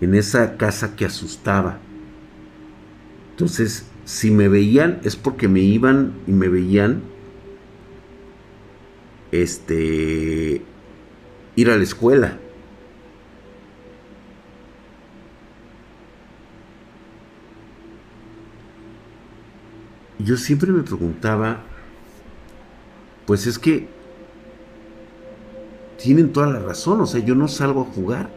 [0.00, 1.78] En esa casa que asustaba.
[3.30, 7.02] Entonces, si me veían es porque me iban y me veían
[9.30, 10.62] este
[11.56, 12.38] ir a la escuela.
[20.24, 21.60] Yo siempre me preguntaba,
[23.26, 23.88] pues es que
[26.02, 28.30] tienen toda la razón, o sea, yo no salgo a jugar.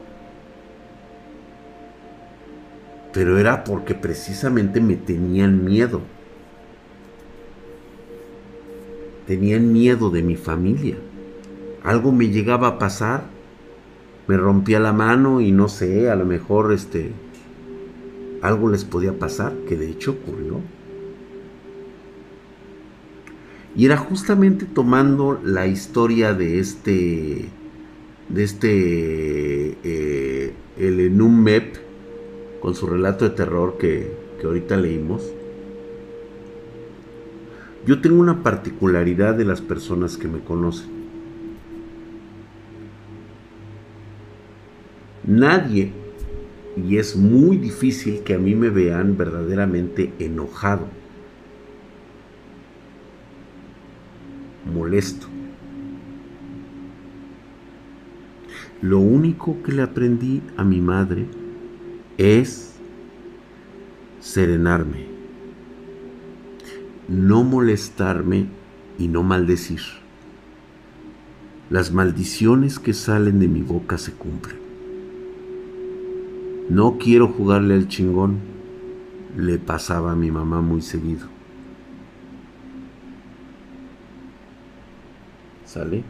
[3.12, 6.02] Pero era porque precisamente me tenían miedo.
[9.26, 10.98] Tenían miedo de mi familia.
[11.84, 13.24] Algo me llegaba a pasar,
[14.28, 17.12] me rompía la mano y no sé, a lo mejor este
[18.41, 20.62] algo les podía pasar, que de hecho ocurrió.
[23.75, 27.45] Y era justamente tomando la historia de este,
[28.29, 31.45] de este, eh, el Enum
[32.61, 35.29] con su relato de terror que, que ahorita leímos.
[37.85, 40.95] Yo tengo una particularidad de las personas que me conocen.
[45.25, 45.91] Nadie,
[46.77, 50.88] y es muy difícil que a mí me vean verdaderamente enojado
[54.65, 55.28] molesto.
[58.82, 61.25] Lo único que le aprendí a mi madre
[62.17, 62.75] es
[64.19, 65.06] serenarme,
[67.08, 68.47] no molestarme
[68.97, 69.82] y no maldecir.
[71.69, 74.58] Las maldiciones que salen de mi boca se cumplen.
[76.69, 78.39] No quiero jugarle al chingón,
[79.38, 81.35] le pasaba a mi mamá muy seguido.
[85.76, 86.03] ¿Sale?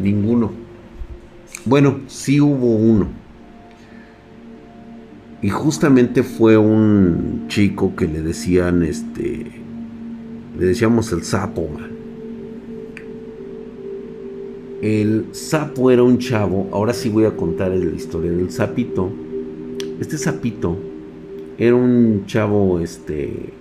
[0.00, 0.52] Ninguno.
[1.64, 3.08] Bueno, sí hubo uno.
[5.42, 9.44] Y justamente fue un chico que le decían, este,
[10.56, 11.68] le decíamos el sapo.
[14.82, 19.10] El sapo era un chavo, ahora sí voy a contar la historia del sapito.
[19.98, 20.78] Este sapito
[21.58, 23.58] era un chavo, este,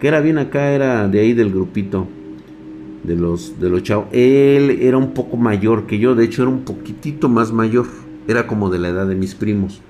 [0.00, 2.06] que era bien acá, era de ahí del grupito
[3.04, 4.06] de los, de los chavos.
[4.12, 7.86] Él era un poco mayor que yo, de hecho era un poquitito más mayor,
[8.26, 9.80] era como de la edad de mis primos.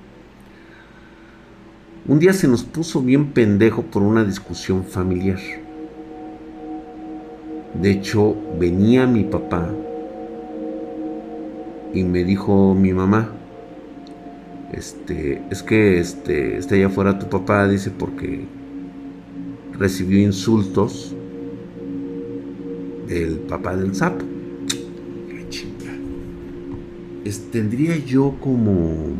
[2.07, 5.39] Un día se nos puso bien pendejo por una discusión familiar.
[7.81, 9.71] De hecho, venía mi papá
[11.95, 13.31] y me dijo mi mamá,
[14.73, 18.45] este, es que este, está allá afuera tu papá, dice, porque
[19.79, 21.15] recibió insultos
[23.07, 24.25] del papá del sapo.
[27.55, 29.15] tendría yo como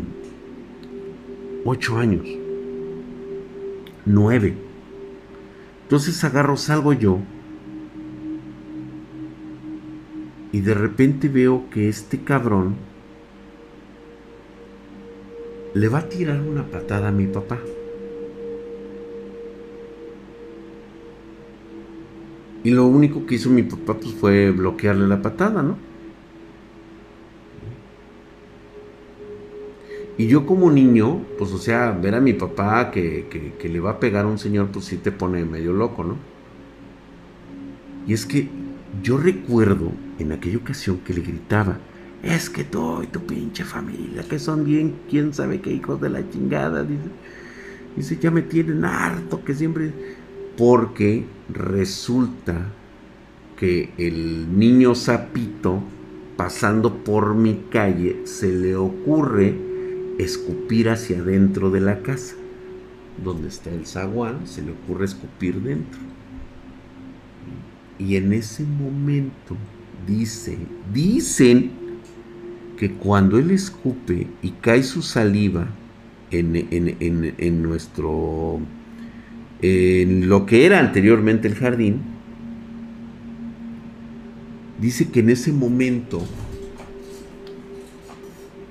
[1.65, 2.27] ocho años,
[4.05, 4.55] nueve.
[5.85, 7.21] Entonces agarro, salgo yo
[10.51, 12.75] y de repente veo que este cabrón
[15.75, 17.61] le va a tirar una patada a mi papá.
[22.65, 25.77] Y lo único que hizo mi papá pues, fue bloquearle la patada, ¿no?
[30.17, 33.27] Y yo como niño, pues o sea, ver a mi papá que,
[33.59, 36.17] que, le va a pegar a un señor, pues sí te pone medio loco, ¿no?
[38.07, 38.49] Y es que
[39.03, 41.79] yo recuerdo en aquella ocasión que le gritaba,
[42.23, 46.11] es que tú y tu pinche familia, que son bien, quién sabe qué hijos de
[46.11, 47.11] la chingada, dice,
[47.97, 49.93] dice, ya me tienen harto, que siempre,
[50.57, 52.73] porque resulta
[53.57, 55.83] que el niño sapito,
[56.37, 59.55] pasando por mi calle, se le ocurre
[60.19, 62.37] escupir hacia adentro de la casa.
[63.23, 66.01] Donde está el zaguán, se le ocurre escupir dentro.
[67.99, 69.57] Y en ese momento
[70.07, 70.59] dice,
[70.93, 71.71] dicen
[72.77, 75.69] que cuando él escupe y cae su saliva
[76.33, 78.59] en, en, en nuestro,
[79.65, 82.03] en lo que era anteriormente el jardín,
[84.79, 86.23] dice que en ese momento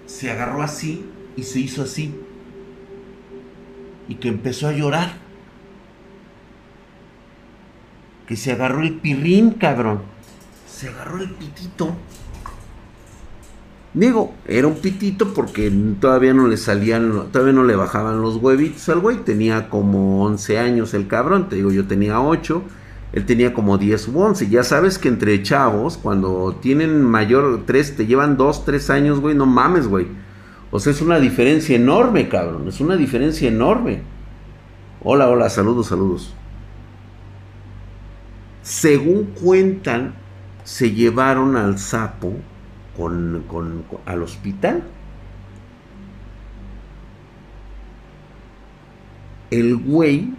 [0.05, 1.03] se agarró así
[1.35, 2.13] y se hizo así.
[4.07, 5.13] Y que empezó a llorar.
[8.27, 10.01] Que se agarró el pirrín, cabrón.
[10.67, 11.95] Se agarró el pitito.
[13.93, 18.89] Digo, era un pitito porque todavía no le salían, todavía no le bajaban los huevitos
[18.89, 19.17] al güey.
[19.17, 21.49] Tenía como 11 años el cabrón.
[21.49, 22.63] Te digo, yo tenía 8.
[23.13, 24.49] Él tenía como 10 u 11.
[24.49, 29.35] Ya sabes que entre chavos, cuando tienen mayor 3, te llevan 2, 3 años, güey,
[29.35, 30.07] no mames, güey
[30.75, 32.67] o sea, es una diferencia enorme, cabrón.
[32.67, 34.01] Es una diferencia enorme.
[35.03, 36.33] Hola, hola, saludos, saludos.
[38.63, 40.15] Según cuentan,
[40.63, 42.33] se llevaron al sapo
[42.97, 44.83] con, al hospital.
[49.51, 50.33] El güey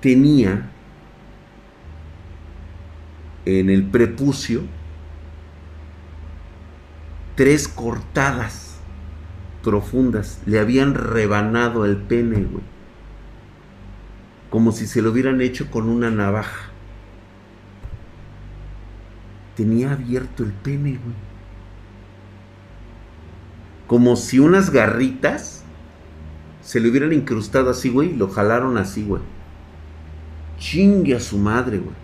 [0.00, 0.70] tenía
[3.44, 4.62] en el prepucio
[7.34, 8.78] tres cortadas
[9.62, 10.42] profundas.
[10.46, 12.64] Le habían rebanado el pene, güey.
[14.50, 16.69] Como si se lo hubieran hecho con una navaja.
[19.60, 21.14] Tenía abierto el pene, güey.
[23.86, 25.64] Como si unas garritas
[26.62, 29.20] se le hubieran incrustado así, güey, y lo jalaron así, güey.
[30.58, 31.94] Chingue a su madre, güey.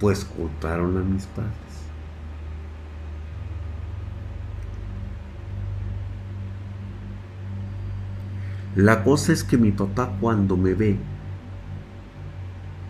[0.00, 1.54] Pues culparon a mis padres.
[8.74, 10.96] La cosa es que mi papá cuando me ve,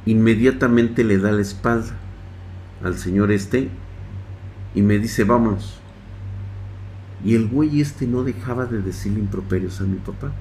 [0.06, 1.94] inmediatamente le da la espalda
[2.82, 3.68] al señor este
[4.74, 5.80] y me dice, vámonos.
[7.24, 10.32] Y el güey este no dejaba de decirle improperios a mi papá.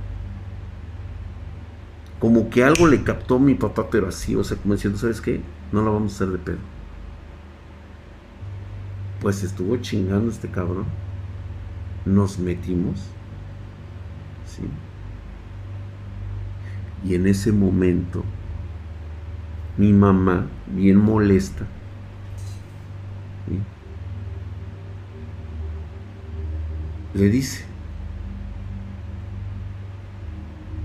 [2.19, 5.41] Como que algo le captó mi papá, pero así, o sea, como diciendo, ¿sabes qué?
[5.71, 6.57] No lo vamos a hacer de pedo.
[9.21, 10.85] Pues estuvo chingando este cabrón.
[12.05, 12.99] Nos metimos.
[14.45, 14.63] ¿Sí?
[17.05, 18.23] Y en ese momento,
[19.77, 21.65] mi mamá, bien molesta,
[27.13, 27.65] le dice,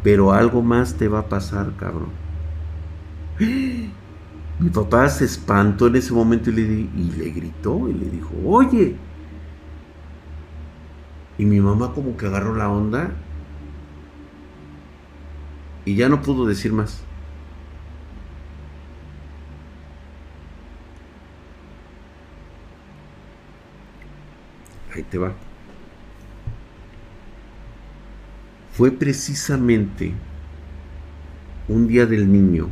[0.02, 2.10] pero algo más te va a pasar, cabrón.
[4.60, 8.30] Mi papá se espantó en ese momento y le, y le gritó y le dijo,
[8.44, 8.96] oye.
[11.36, 13.10] Y mi mamá como que agarró la onda
[15.84, 17.02] y ya no pudo decir más.
[24.94, 25.32] Ahí te va.
[28.76, 30.12] Fue precisamente
[31.68, 32.68] un día del niño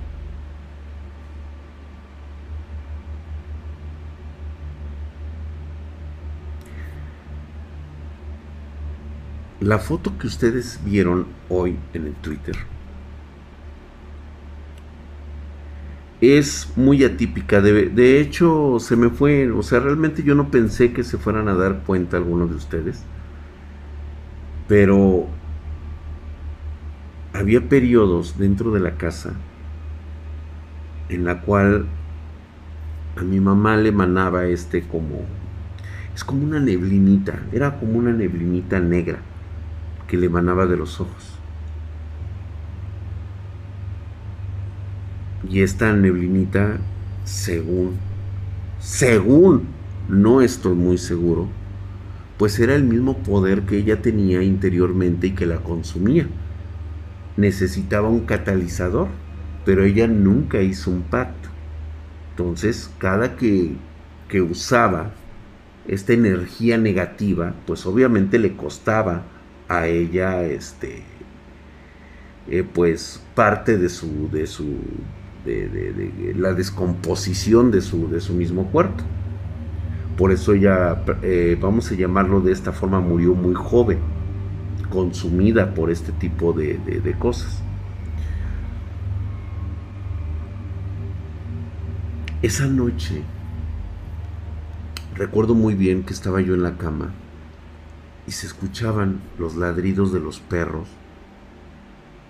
[9.60, 12.56] la foto que ustedes vieron hoy en el Twitter
[16.20, 17.60] es muy atípica.
[17.60, 21.54] De, hecho, se me fue, o sea, realmente yo no pensé que se fueran a
[21.54, 23.02] dar cuenta algunos de ustedes.
[24.68, 25.28] Pero
[27.42, 29.34] había periodos dentro de la casa
[31.08, 31.86] en la cual
[33.16, 35.24] a mi mamá le emanaba este como
[36.14, 39.18] es como una neblinita, era como una neblinita negra
[40.06, 41.38] que le emanaba de los ojos.
[45.48, 46.78] Y esta neblinita,
[47.24, 47.96] según,
[48.78, 49.64] según,
[50.08, 51.48] no estoy muy seguro,
[52.38, 56.28] pues era el mismo poder que ella tenía interiormente y que la consumía.
[57.36, 59.08] Necesitaba un catalizador,
[59.64, 61.48] pero ella nunca hizo un pacto.
[62.30, 63.76] Entonces, cada que,
[64.28, 65.12] que usaba
[65.86, 69.22] esta energía negativa, pues obviamente le costaba
[69.68, 71.02] a ella este
[72.48, 74.78] eh, pues parte de su de su
[75.44, 79.02] de, la descomposición de su de su mismo cuerpo
[80.16, 83.98] por eso ella eh, vamos a llamarlo de esta forma murió muy joven
[84.92, 87.62] consumida por este tipo de, de cosas
[92.42, 93.22] esa noche
[95.14, 97.12] Recuerdo muy bien que estaba yo en la cama
[98.26, 100.88] y se escuchaban los ladridos de los perros,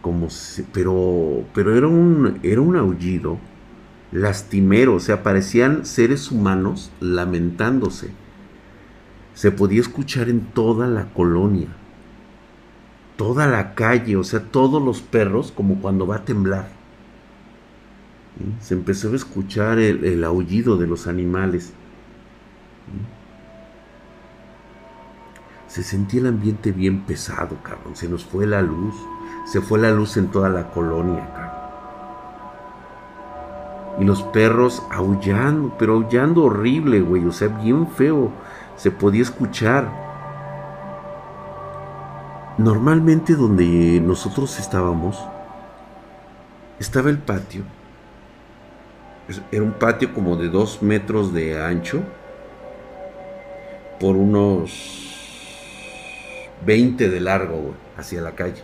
[0.01, 0.29] como
[0.73, 3.39] pero, pero era un, era un aullido
[4.11, 8.11] lastimero, o sea, parecían seres humanos lamentándose.
[9.35, 11.69] Se podía escuchar en toda la colonia,
[13.23, 16.67] toda la calle, o sea, todos los perros, como cuando va a temblar.
[18.61, 21.73] Se empezó a escuchar el aullido de los animales.
[25.69, 27.95] Se sentía el ambiente bien pesado, cabrón.
[27.95, 28.97] Se nos fue la luz.
[29.47, 31.53] Se fue la luz en toda la colonia, cabrón.
[34.01, 37.25] Y los perros aullando, pero aullando horrible, güey.
[37.25, 38.33] O sea, bien feo.
[38.75, 40.12] Se podía escuchar.
[42.59, 45.19] Normalmente donde nosotros estábamos,
[46.79, 47.63] estaba el patio.
[49.51, 52.03] Era un patio como de dos metros de ancho
[53.99, 54.93] por unos
[56.67, 58.63] 20 de largo, hacia la calle.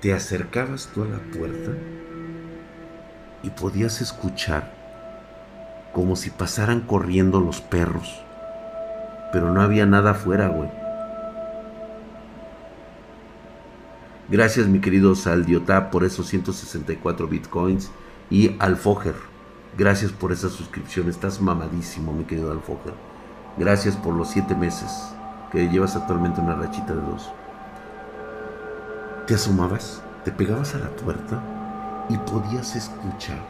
[0.00, 1.72] Te acercabas tú a la puerta
[3.42, 4.72] y podías escuchar
[5.92, 8.25] como si pasaran corriendo los perros.
[9.36, 10.70] Pero no había nada afuera, güey.
[14.30, 17.90] Gracias, mi querido Saldiotá, por esos 164 bitcoins.
[18.30, 19.14] Y Alfoger.
[19.76, 21.10] Gracias por esa suscripción.
[21.10, 22.94] Estás mamadísimo, mi querido Alfoja.
[23.58, 24.90] Gracias por los siete meses
[25.52, 27.30] que llevas actualmente una rachita de dos.
[29.26, 31.42] Te asomabas, te pegabas a la puerta
[32.08, 33.40] y podías escuchar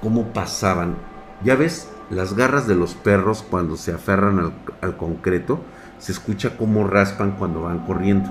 [0.00, 0.96] cómo pasaban.
[1.44, 5.60] Ya ves, las garras de los perros cuando se aferran al, concreto,
[5.98, 8.28] se escucha cómo raspan cuando van corriendo.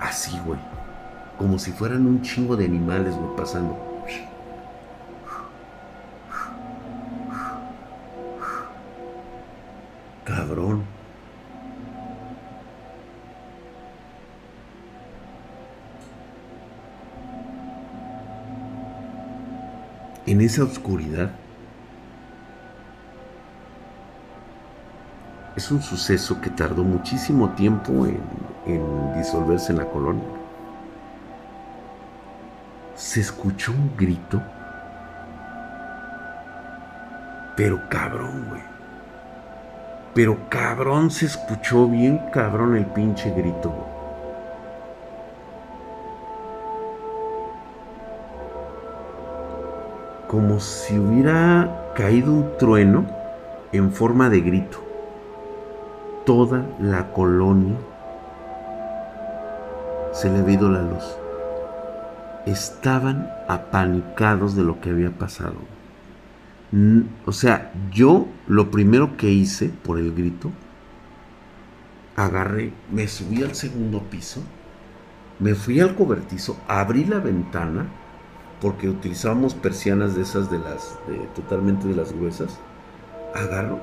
[0.00, 0.58] Así, güey.
[1.36, 3.88] Como si fueran un chingo de animales, güey, pasando.
[10.28, 10.84] cabrón.
[20.26, 21.30] En esa oscuridad
[25.58, 30.22] es un suceso que tardó muchísimo tiempo en, disolverse en la colonia.
[32.94, 34.40] Se escuchó un grito,
[37.56, 38.62] pero cabrón, güey.
[40.14, 43.74] Pero cabrón, se escuchó bien cabrón el pinche grito.
[50.28, 53.06] Como si hubiera caído un trueno
[53.72, 54.87] en forma de grito.
[56.28, 57.78] Toda la colonia
[60.12, 61.16] se le había ido la luz.
[62.44, 65.54] Estaban apanicados de lo que había pasado.
[67.24, 70.50] O sea, yo lo primero que hice por el grito,
[72.14, 74.42] agarré, me subí al segundo piso,
[75.38, 77.86] me fui al cobertizo, abrí la ventana,
[78.60, 80.98] porque utilizábamos persianas de esas de las,
[81.34, 82.58] totalmente de las gruesas,
[83.34, 83.80] agarro,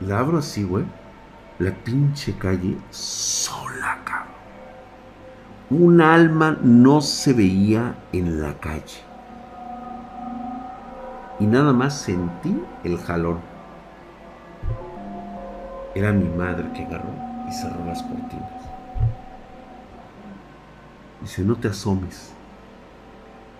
[0.00, 0.84] la abro así, güey,
[1.58, 4.34] la pinche calle sola, cabrón.
[5.70, 9.14] Un alma no se veía en la calle
[11.38, 13.38] y nada más sentí el jalón.
[15.94, 17.10] Era mi madre que agarró
[17.48, 18.50] y cerró las cortinas.
[21.20, 22.32] Dice, no te asomes,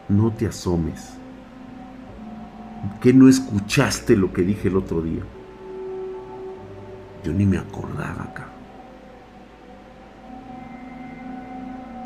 [0.09, 1.15] no te asomes.
[3.01, 5.23] ¿Qué no escuchaste lo que dije el otro día?
[7.25, 8.45] Yo ni me acordaba acá.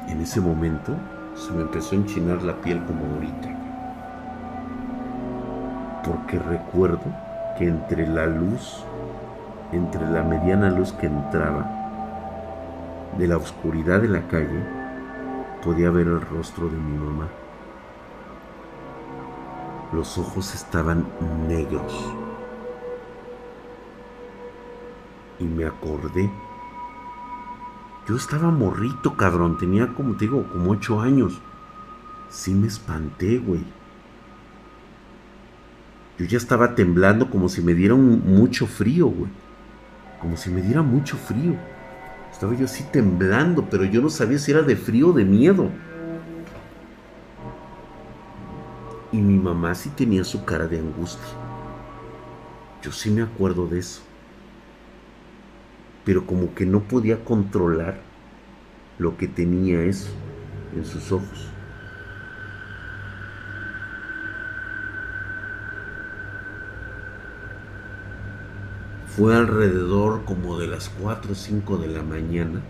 [0.06, 0.94] En ese momento
[1.34, 3.48] se me empezó a enchinar la piel como ahorita.
[6.04, 7.02] Porque recuerdo
[7.58, 8.84] que entre la luz,
[9.72, 11.68] entre la mediana luz que entraba
[13.18, 14.62] de la oscuridad de la calle,
[15.64, 17.26] podía ver el rostro de mi mamá.
[19.92, 21.04] Los ojos estaban
[21.48, 22.14] negros.
[25.39, 26.30] Y me acordé.
[28.09, 29.59] Yo estaba morrito, cabrón.
[29.59, 31.41] Tenía como te digo, como ocho años.
[32.30, 33.64] Sí me espanté, güey.
[36.18, 39.30] Yo ya estaba temblando como si me diera mucho frío, güey.
[40.20, 41.55] Como si me diera mucho frío.
[42.32, 45.70] Estaba yo así temblando, pero yo no sabía si era de frío o de miedo.
[49.12, 51.34] Y mi mamá sí tenía su cara de angustia.
[52.82, 54.07] Yo sí me acuerdo de eso.
[56.09, 58.00] Pero como que no podía controlar
[58.96, 60.11] lo que tenía eso
[60.74, 61.50] en sus ojos.
[69.09, 72.62] Fue alrededor como de las 4 o 5 de la mañana,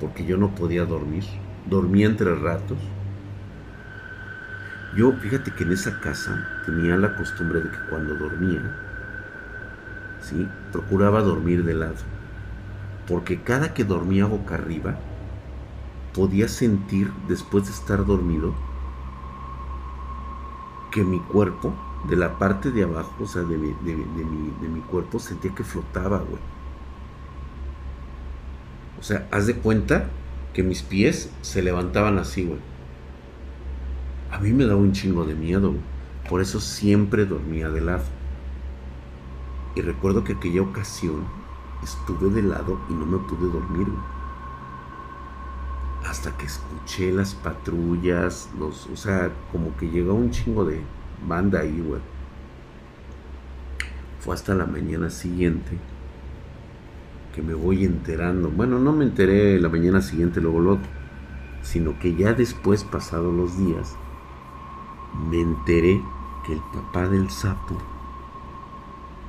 [0.00, 1.22] porque yo no podía dormir.
[1.70, 2.78] Dormía entre ratos.
[4.96, 8.87] Yo, fíjate que en esa casa tenía la costumbre de que cuando dormía,
[10.72, 11.96] procuraba dormir de lado.
[13.06, 14.98] Porque cada que dormía boca arriba,
[16.14, 18.54] podía sentir, después de estar dormido,
[20.90, 21.74] que mi cuerpo
[22.08, 25.54] de la parte de abajo, o sea, de mi, de, mi, de mi cuerpo, sentía
[25.54, 26.22] que flotaba.
[28.98, 30.08] O sea, haz de cuenta
[30.52, 32.52] que mis pies se levantaban así.
[34.30, 35.74] A mí me daba un chingo de miedo.
[36.28, 38.17] Por eso siempre dormía de lado.
[39.78, 41.22] Y recuerdo que aquella ocasión
[41.84, 43.86] estuve de lado y no me pude dormir.
[46.04, 50.80] Hasta que escuché las patrullas, los, o sea, como que llegó un chingo de,
[51.28, 52.00] banda ahí, güey.
[54.18, 55.78] Fue hasta la mañana siguiente
[57.32, 58.50] que me voy enterando.
[58.50, 60.80] Bueno, no me enteré la mañana siguiente, luego luego,
[61.62, 63.94] sino que ya después, pasados los días,
[65.30, 66.02] me enteré
[66.44, 67.76] que el papá del sapo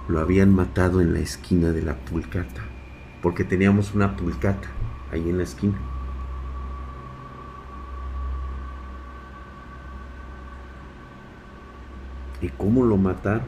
[0.10, 2.64] lo habían matado en la esquina de la pulcata,
[3.22, 4.68] porque teníamos una pulcata
[5.12, 5.78] ahí en la esquina.
[12.42, 13.46] ¿Y cómo lo mataron?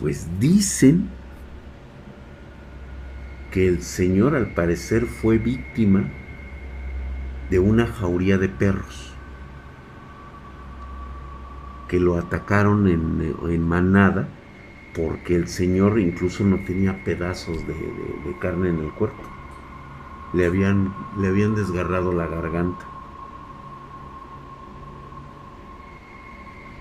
[0.00, 1.10] Pues dicen
[3.50, 6.08] que el señor al parecer fue víctima
[7.50, 9.15] de una jauría de perros
[11.88, 14.28] que lo atacaron en, manada
[14.94, 19.22] porque el señor incluso no tenía pedazos de, de carne en el cuerpo.
[20.32, 22.84] Le habían, le habían desgarrado la garganta.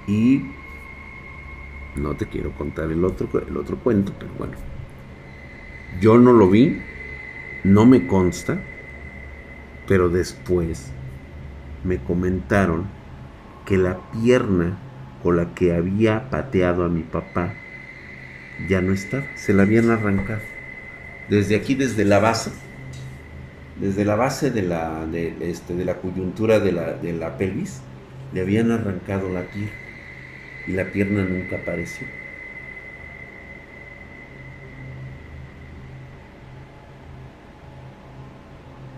[0.08, 0.52] Y
[1.96, 4.54] no te quiero contar el otro, el otro cuento, pero bueno.
[6.02, 6.82] Yo no lo vi,
[7.64, 8.62] no me consta,
[9.88, 10.92] pero después
[11.84, 12.86] me comentaron
[13.66, 14.78] que la pierna
[15.32, 17.54] la que había pateado a mi papá
[18.58, 20.42] ya no estaba, se la habían arrancado.
[21.28, 22.52] Desde aquí, desde la base,
[23.76, 27.88] desde la base de la, de, este, de la coyuntura de la, de la pelvis,
[28.32, 29.78] le habían arrancado la pierna
[30.66, 32.08] y la pierna nunca apareció.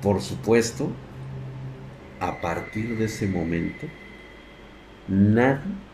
[0.01, 1.03] Por supuesto,
[2.19, 3.93] a partir de ese momento,
[5.07, 5.88] nadie,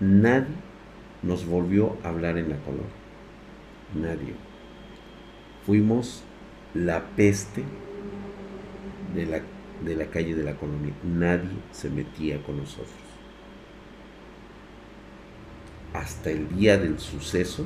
[0.00, 0.54] nadie
[1.22, 2.86] nos volvió a hablar en la colonia.
[3.94, 4.34] Nadie.
[5.64, 6.22] Fuimos
[6.74, 7.64] la peste
[9.14, 9.40] de la,
[9.84, 10.92] de la calle de la colonia.
[11.04, 13.08] Nadie se metía con nosotros
[15.92, 17.64] hasta el día del suceso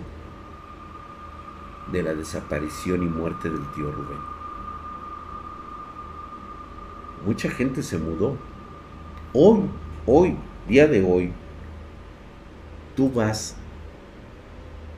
[1.91, 4.19] de la desaparición y muerte del tío Rubén.
[7.27, 8.37] Mucha gente se mudó.
[9.33, 9.63] Hoy,
[10.07, 10.37] hoy,
[10.69, 11.33] día de hoy,
[12.97, 13.57] tú vas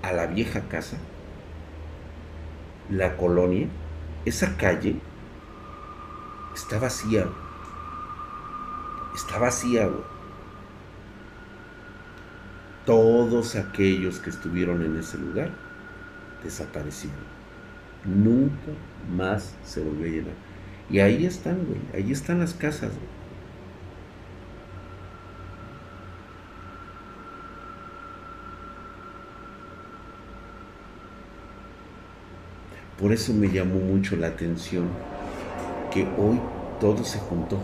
[0.02, 0.96] a la vieja casa,
[2.90, 3.68] la colonia,
[4.24, 4.96] esa calle
[6.54, 7.26] está vacía.
[9.14, 9.88] Está vacía,
[12.84, 15.50] todos aquellos que estuvieron en ese lugar
[16.42, 17.34] desaparecieron.
[18.04, 18.72] Nunca
[19.10, 20.34] más se volvió a llenar.
[20.90, 21.80] Y ahí están, güey.
[21.94, 23.23] Ahí están las casas, güey.
[33.04, 34.88] Por eso me llamó mucho la atención
[35.92, 36.40] que hoy
[36.80, 37.58] todo se juntó.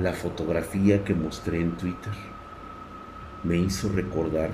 [0.00, 2.12] La fotografía que mostré en Twitter
[3.44, 4.50] me hizo recordar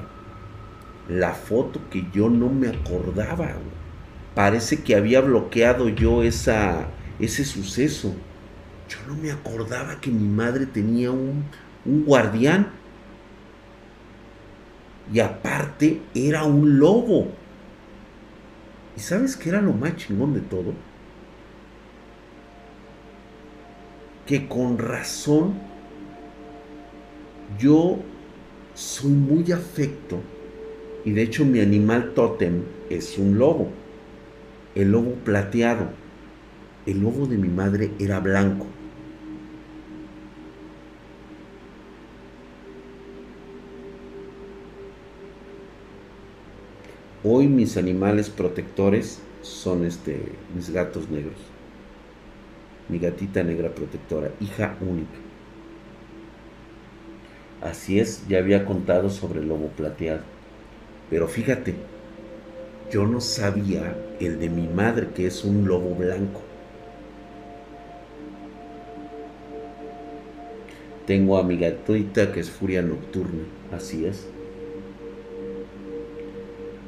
[1.08, 3.52] la foto que yo no me acordaba.
[4.34, 6.84] Parece que había bloqueado yo esa,
[7.18, 8.12] ese suceso.
[8.90, 11.44] Yo no me acordaba que mi madre tenía un,
[11.86, 12.68] un guardián.
[15.10, 17.37] Y aparte era un lobo.
[18.98, 20.74] ¿Y sabes qué era lo más chingón de todo?
[24.26, 25.54] Que con razón
[27.60, 28.00] yo
[28.74, 30.18] soy muy afecto
[31.04, 33.68] y de hecho mi animal tótem es un lobo,
[34.74, 35.90] el lobo plateado.
[36.84, 38.66] El lobo de mi madre era blanco.
[47.24, 50.20] Hoy mis animales protectores son este,
[50.54, 51.34] mis gatos negros.
[52.88, 55.18] Mi gatita negra protectora, hija única.
[57.60, 60.20] Así es, ya había contado sobre el lobo plateado.
[61.10, 61.74] Pero fíjate,
[62.92, 66.40] yo no sabía el de mi madre, que es un lobo blanco.
[71.04, 73.42] Tengo a mi gatita que es furia nocturna,
[73.72, 74.28] así es.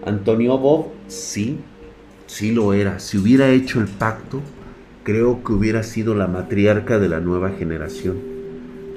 [0.05, 1.59] Antonio Bob, sí,
[2.27, 2.99] sí lo era.
[2.99, 4.41] Si hubiera hecho el pacto,
[5.05, 8.19] creo que hubiera sido la matriarca de la nueva generación.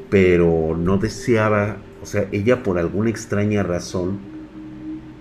[0.09, 4.19] Pero no deseaba, o sea, ella por alguna extraña razón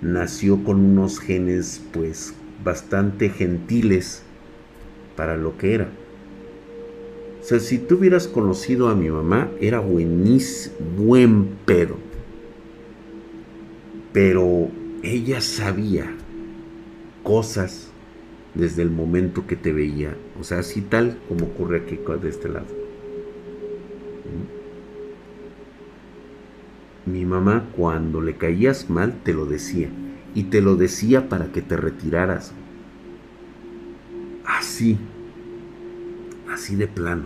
[0.03, 4.23] nació con unos genes pues bastante gentiles
[5.17, 5.89] para lo que era.
[7.41, 11.97] O sea, si tú hubieras conocido a mi mamá, era buenísimo, buen pedo.
[14.13, 14.69] Pero
[15.03, 16.11] ella sabía
[17.23, 17.91] cosas
[18.55, 22.49] desde el momento que te veía, o sea, así tal como ocurre aquí de este
[22.49, 22.67] lado.
[27.07, 27.11] ¿Mm?
[27.11, 29.89] Mi mamá cuando le caías mal te lo decía
[30.35, 32.53] y te lo decía para que te retiraras.
[34.45, 34.99] Así,
[36.49, 37.25] así de plano.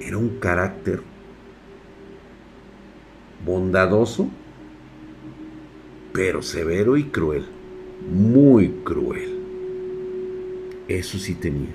[0.00, 1.02] Era un carácter
[3.44, 4.28] bondadoso,
[6.12, 7.44] pero severo y cruel,
[8.10, 9.36] muy cruel.
[10.88, 11.74] Eso sí tenía.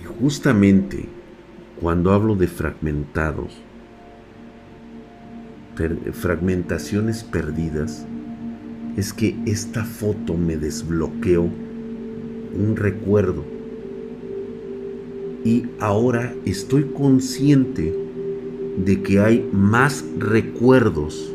[0.00, 1.08] Y justamente
[1.80, 3.56] cuando hablo de fragmentados,
[6.12, 8.06] fragmentaciones perdidas,
[8.98, 13.44] es que esta foto me desbloqueó un recuerdo.
[15.44, 17.96] Y ahora estoy consciente
[18.76, 21.32] de que hay más recuerdos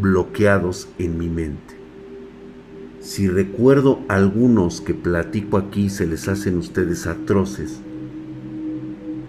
[0.00, 1.74] bloqueados en mi mente.
[3.00, 7.78] Si recuerdo algunos que platico aquí se les hacen ustedes atroces,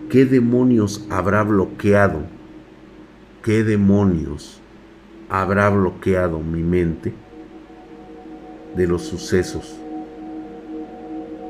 [0.09, 2.21] ¿qué demonios habrá bloqueado?
[3.43, 4.61] ¿Qué demonios
[5.27, 7.13] habrá bloqueado mi mente?
[8.75, 9.75] De los sucesos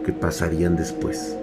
[0.05, 1.35] que pasarían después.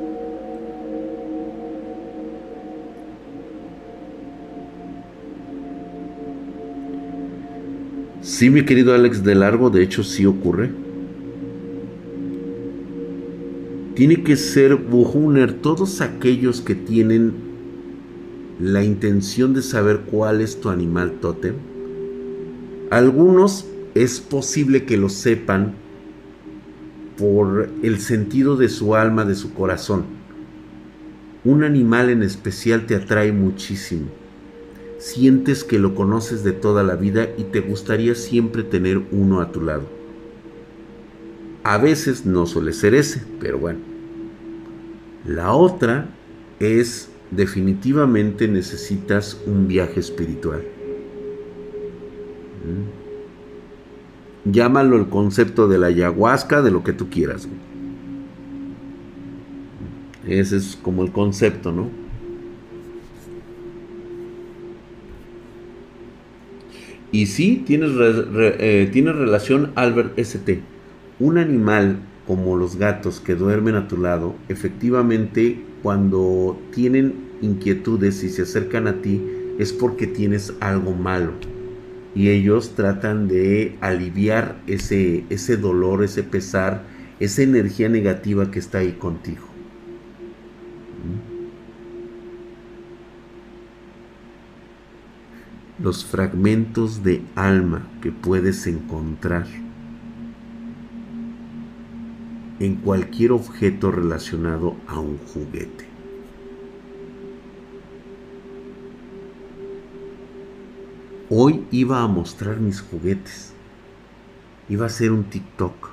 [8.20, 10.70] Sí, mi querido Alex de Largo, de hecho sí ocurre.
[13.94, 17.32] Tiene que ser Buhuner todos aquellos que tienen
[18.60, 21.54] la intención de saber cuál es tu animal tótem.
[22.90, 23.66] Algunos
[24.02, 25.74] es posible que lo sepan
[27.16, 30.04] por el sentido de su alma, de su corazón.
[31.44, 34.06] Un animal en especial te atrae muchísimo.
[34.98, 39.50] Sientes que lo conoces de toda la vida y te gustaría siempre tener uno a
[39.50, 39.88] tu lado.
[41.64, 43.80] A veces no suele ser ese, pero bueno.
[45.26, 46.08] La otra
[46.60, 50.62] es definitivamente necesitas un viaje espiritual.
[52.64, 52.97] ¿Mm?
[54.50, 57.48] Llámalo el concepto de la ayahuasca, de lo que tú quieras.
[60.26, 61.88] Ese es como el concepto, ¿no?
[67.10, 70.60] Y sí, tienes, eh, relación Albert ST.
[71.18, 78.28] Un animal como los gatos que duermen a tu lado, efectivamente cuando tienen inquietudes y
[78.28, 79.22] se acercan a ti
[79.58, 81.32] es porque tienes algo malo
[82.18, 86.82] y ellos tratan de aliviar ese, ese dolor, ese pesar,
[87.20, 89.46] esa energía negativa que está ahí contigo.
[95.78, 95.84] ¿Mm?
[95.84, 99.46] Los fragmentos de alma que puedes encontrar
[102.58, 105.87] en cualquier objeto relacionado a un juguete.
[111.30, 113.52] Hoy iba a mostrar mis juguetes.
[114.70, 115.90] Iba a hacer un TikTok.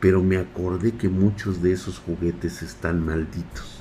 [0.00, 3.80] Pero me acordé que muchos de esos juguetes están malditos.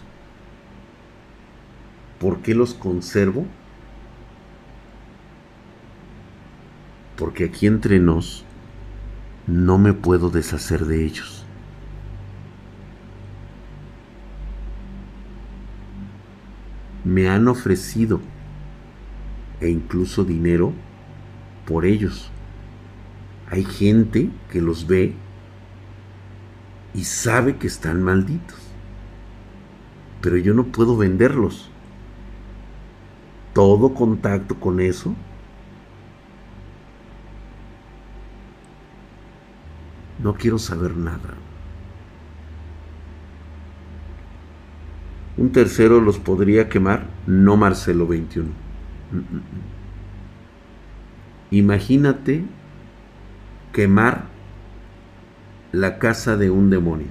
[2.19, 3.47] ¿Por qué los conservo?
[7.17, 8.45] Porque aquí entre nos
[9.47, 11.45] no me puedo deshacer de ellos.
[17.03, 18.21] Me han ofrecido
[19.63, 20.73] e incluso dinero
[21.65, 22.29] por ellos.
[23.49, 25.13] Hay gente que los ve
[26.93, 28.59] y sabe que están malditos.
[30.21, 31.69] Pero yo no puedo venderlos.
[33.53, 35.15] Todo contacto con eso
[40.23, 41.35] No quiero saber nada.
[45.35, 48.49] Un tercero los podría quemar, no Marcelo 21.
[51.51, 52.43] Imagínate
[53.71, 54.25] quemar
[55.71, 57.07] la casa de un demonio,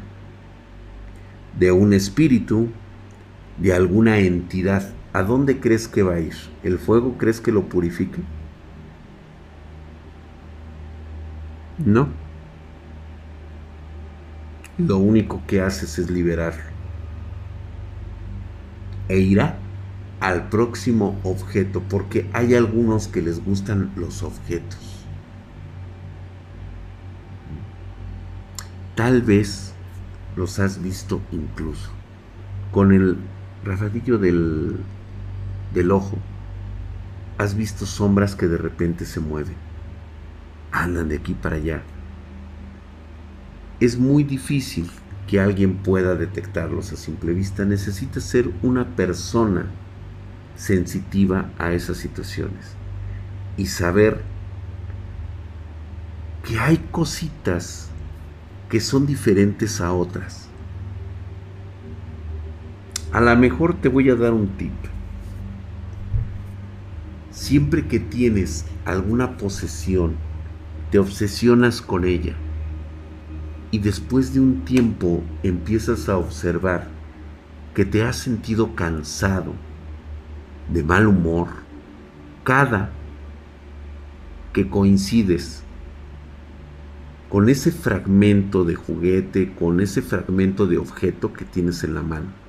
[1.59, 2.69] de un espíritu,
[3.59, 4.93] de alguna entidad.
[5.13, 6.35] ¿A dónde crees que va a ir?
[6.63, 8.21] ¿El fuego crees que lo purifique?
[11.79, 12.09] No
[14.79, 16.63] lo único que haces es liberarlo.
[19.09, 19.59] E irá
[20.23, 25.05] al próximo objeto, porque hay algunos que les gustan los objetos.
[28.95, 29.75] Tal vez
[30.37, 31.91] los has visto incluso
[32.71, 33.19] con el
[33.65, 34.77] rafadillo del,
[35.75, 36.17] del ojo.
[37.37, 39.57] Has visto sombras que de repente se mueven,
[40.71, 41.83] andan de aquí para allá
[43.85, 44.89] es muy difícil
[45.27, 47.65] que alguien pueda detectarlos a simple vista.
[47.65, 49.67] Necesita ser una persona
[50.57, 52.77] sensitiva a esas situaciones
[53.57, 54.23] y saber
[56.47, 57.89] que hay cositas
[58.69, 60.49] que son diferentes a otras.
[63.13, 64.73] A lo mejor te voy a dar un tip.
[67.31, 70.17] Siempre que tienes alguna posesión,
[70.91, 72.35] te obsesionas con ella
[73.71, 76.89] y después de un tiempo empiezas a observar
[77.75, 79.55] que te has sentido cansado,
[80.69, 81.49] de mal humor,
[82.45, 82.91] cada
[84.53, 85.63] que coincides
[87.29, 92.43] con ese fragmento de juguete, con ese fragmento de objeto que tienes en la mano.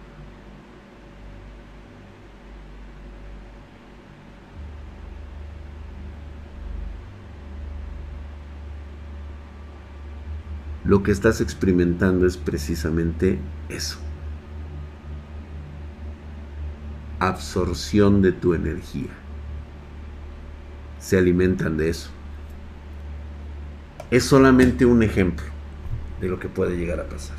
[10.83, 13.39] lo que estás experimentando es precisamente
[13.69, 13.97] eso.
[17.27, 19.11] Absorción de tu energía.
[20.99, 22.09] Se alimentan de eso.
[24.11, 25.45] Es solamente un ejemplo
[26.21, 27.37] de lo que puede llegar a pasar.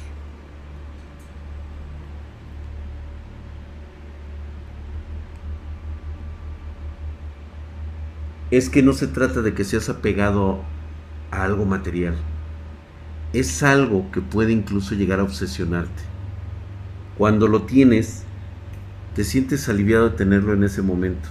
[8.50, 10.60] Es que no se trata de que seas apegado
[11.30, 12.16] a algo material
[13.34, 16.02] es algo que puede incluso llegar a obsesionarte.
[17.18, 18.23] Cuando lo tienes,
[19.14, 21.28] te sientes aliviado de tenerlo en ese momento.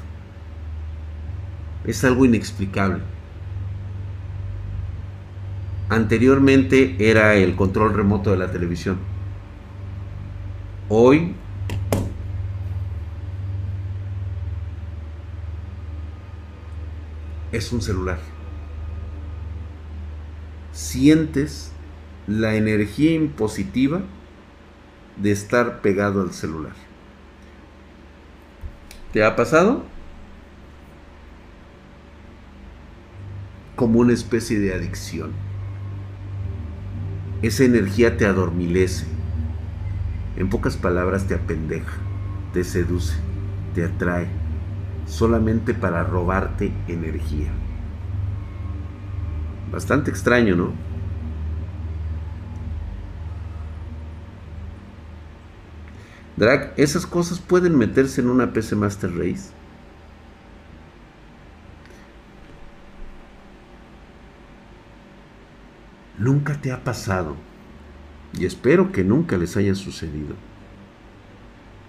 [1.85, 3.03] Es algo inexplicable.
[5.89, 8.97] Anteriormente era el control remoto de la televisión.
[10.87, 11.35] Hoy
[17.51, 18.19] es un celular.
[20.71, 21.73] Sientes
[22.27, 24.01] la energía impositiva
[25.17, 26.92] de estar pegado al celular.
[29.13, 29.83] ¿Te ha pasado?
[33.75, 35.33] Como una especie de adicción.
[37.43, 39.05] Esa energía te adormilece.
[40.35, 41.93] En pocas palabras te apendeja,
[42.53, 43.13] te seduce,
[43.75, 44.29] te atrae,
[45.05, 47.51] solamente para robarte energía.
[49.71, 50.71] Bastante extraño, ¿no?
[56.35, 59.51] Drag, esas cosas pueden meterse en una PC Master Race.
[66.17, 67.35] Nunca te ha pasado,
[68.33, 70.35] y espero que nunca les haya sucedido,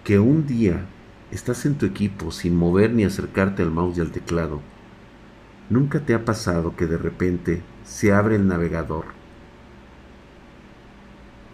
[0.03, 0.85] que un día
[1.31, 4.61] estás en tu equipo sin mover ni acercarte al mouse y al teclado.
[5.71, 9.07] ¿Nunca te ha pasado que de repente se abre el navegador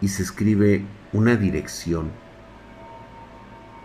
[0.01, 2.11] y se escribe una dirección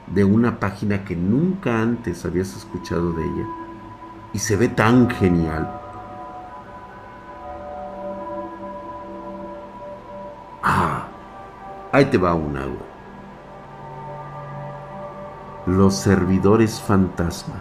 [0.09, 3.47] de una página que nunca antes habías escuchado de ella
[4.33, 5.81] y se ve tan genial?
[10.63, 11.09] Ah,
[11.93, 12.97] ahí te va un agua
[15.67, 17.57] los servidores fantasma.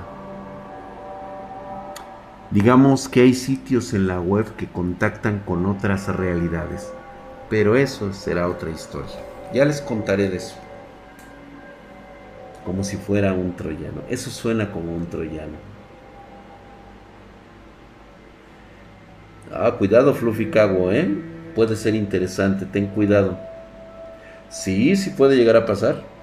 [2.51, 6.93] Digamos que hay sitios en la web que contactan con otras realidades,
[7.49, 9.15] pero eso será otra historia.
[9.51, 10.55] Ya les contaré de eso.
[12.66, 14.01] Como si fuera un troyano.
[14.09, 15.57] Eso suena como un troyano.
[19.53, 21.07] Ah, cuidado, Fluffy Cago, ¿eh?
[21.53, 23.38] Puede ser interesante, ten cuidado.
[24.49, 26.16] Sí, sí puede llegar a pasar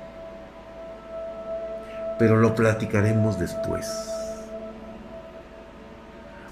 [2.22, 4.08] pero lo platicaremos después.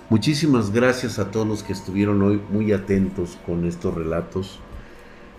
[0.09, 4.59] Muchísimas gracias a todos los que estuvieron hoy muy atentos con estos relatos.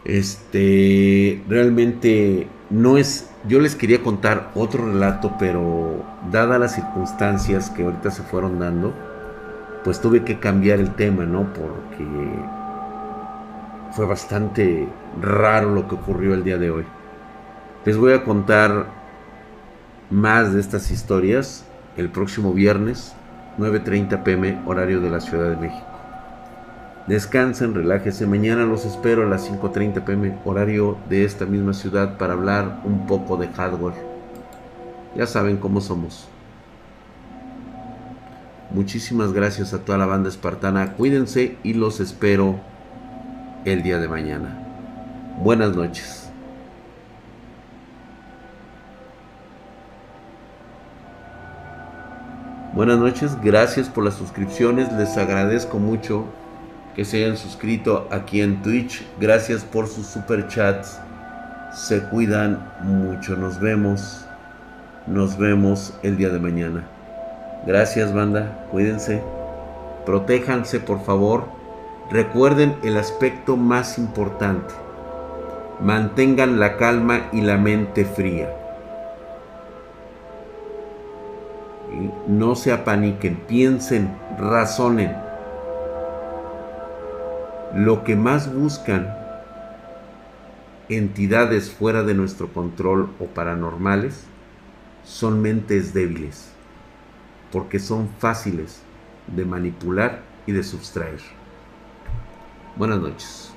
[0.06, 7.84] Este, realmente no es, yo les quería contar otro relato, pero dadas las circunstancias que
[7.84, 8.94] ahorita se fueron dando,
[9.84, 11.52] pues tuve que cambiar el tema, ¿no?
[11.54, 12.08] Porque
[13.92, 14.88] fue bastante
[15.22, 16.86] raro lo que ocurrió el día de hoy.
[17.84, 18.86] Les voy a contar
[20.10, 21.66] más de estas historias
[21.98, 23.14] el próximo viernes,
[23.58, 25.91] 9.30 pm, horario de la Ciudad de México.
[27.08, 28.28] Descansen, relájense.
[28.28, 33.08] Mañana los espero a las 5.30 pm, horario de esta misma ciudad, para hablar un
[33.08, 33.96] poco de hardware.
[35.16, 36.28] Ya saben cómo somos.
[38.72, 40.94] Muchísimas gracias a toda la banda espartana.
[40.94, 42.60] Cuídense y los espero
[43.66, 44.58] el día de mañana.
[45.40, 46.32] Buenas noches.
[52.74, 56.26] Buenas noches, gracias por las suscripciones, les agradezco mucho
[56.96, 61.00] que se hayan suscrito aquí en Twitch, gracias por sus super chats,
[61.74, 64.26] se cuidan mucho, nos vemos,
[65.08, 66.84] nos vemos el día de mañana.
[67.66, 69.22] Gracias banda, cuídense,
[70.06, 71.46] protéjanse por favor,
[72.10, 74.74] recuerden el aspecto más importante,
[75.80, 78.50] mantengan la calma y la mente fría.
[82.28, 85.31] no se apaniquen, piensen, razonen.
[87.76, 89.16] Lo que más buscan
[90.90, 94.26] entidades fuera de nuestro control o paranormales
[95.06, 96.52] son mentes débiles,
[97.50, 98.82] porque son fáciles
[99.28, 101.22] de manipular y de sustraer.
[102.76, 103.51] Buenas noches.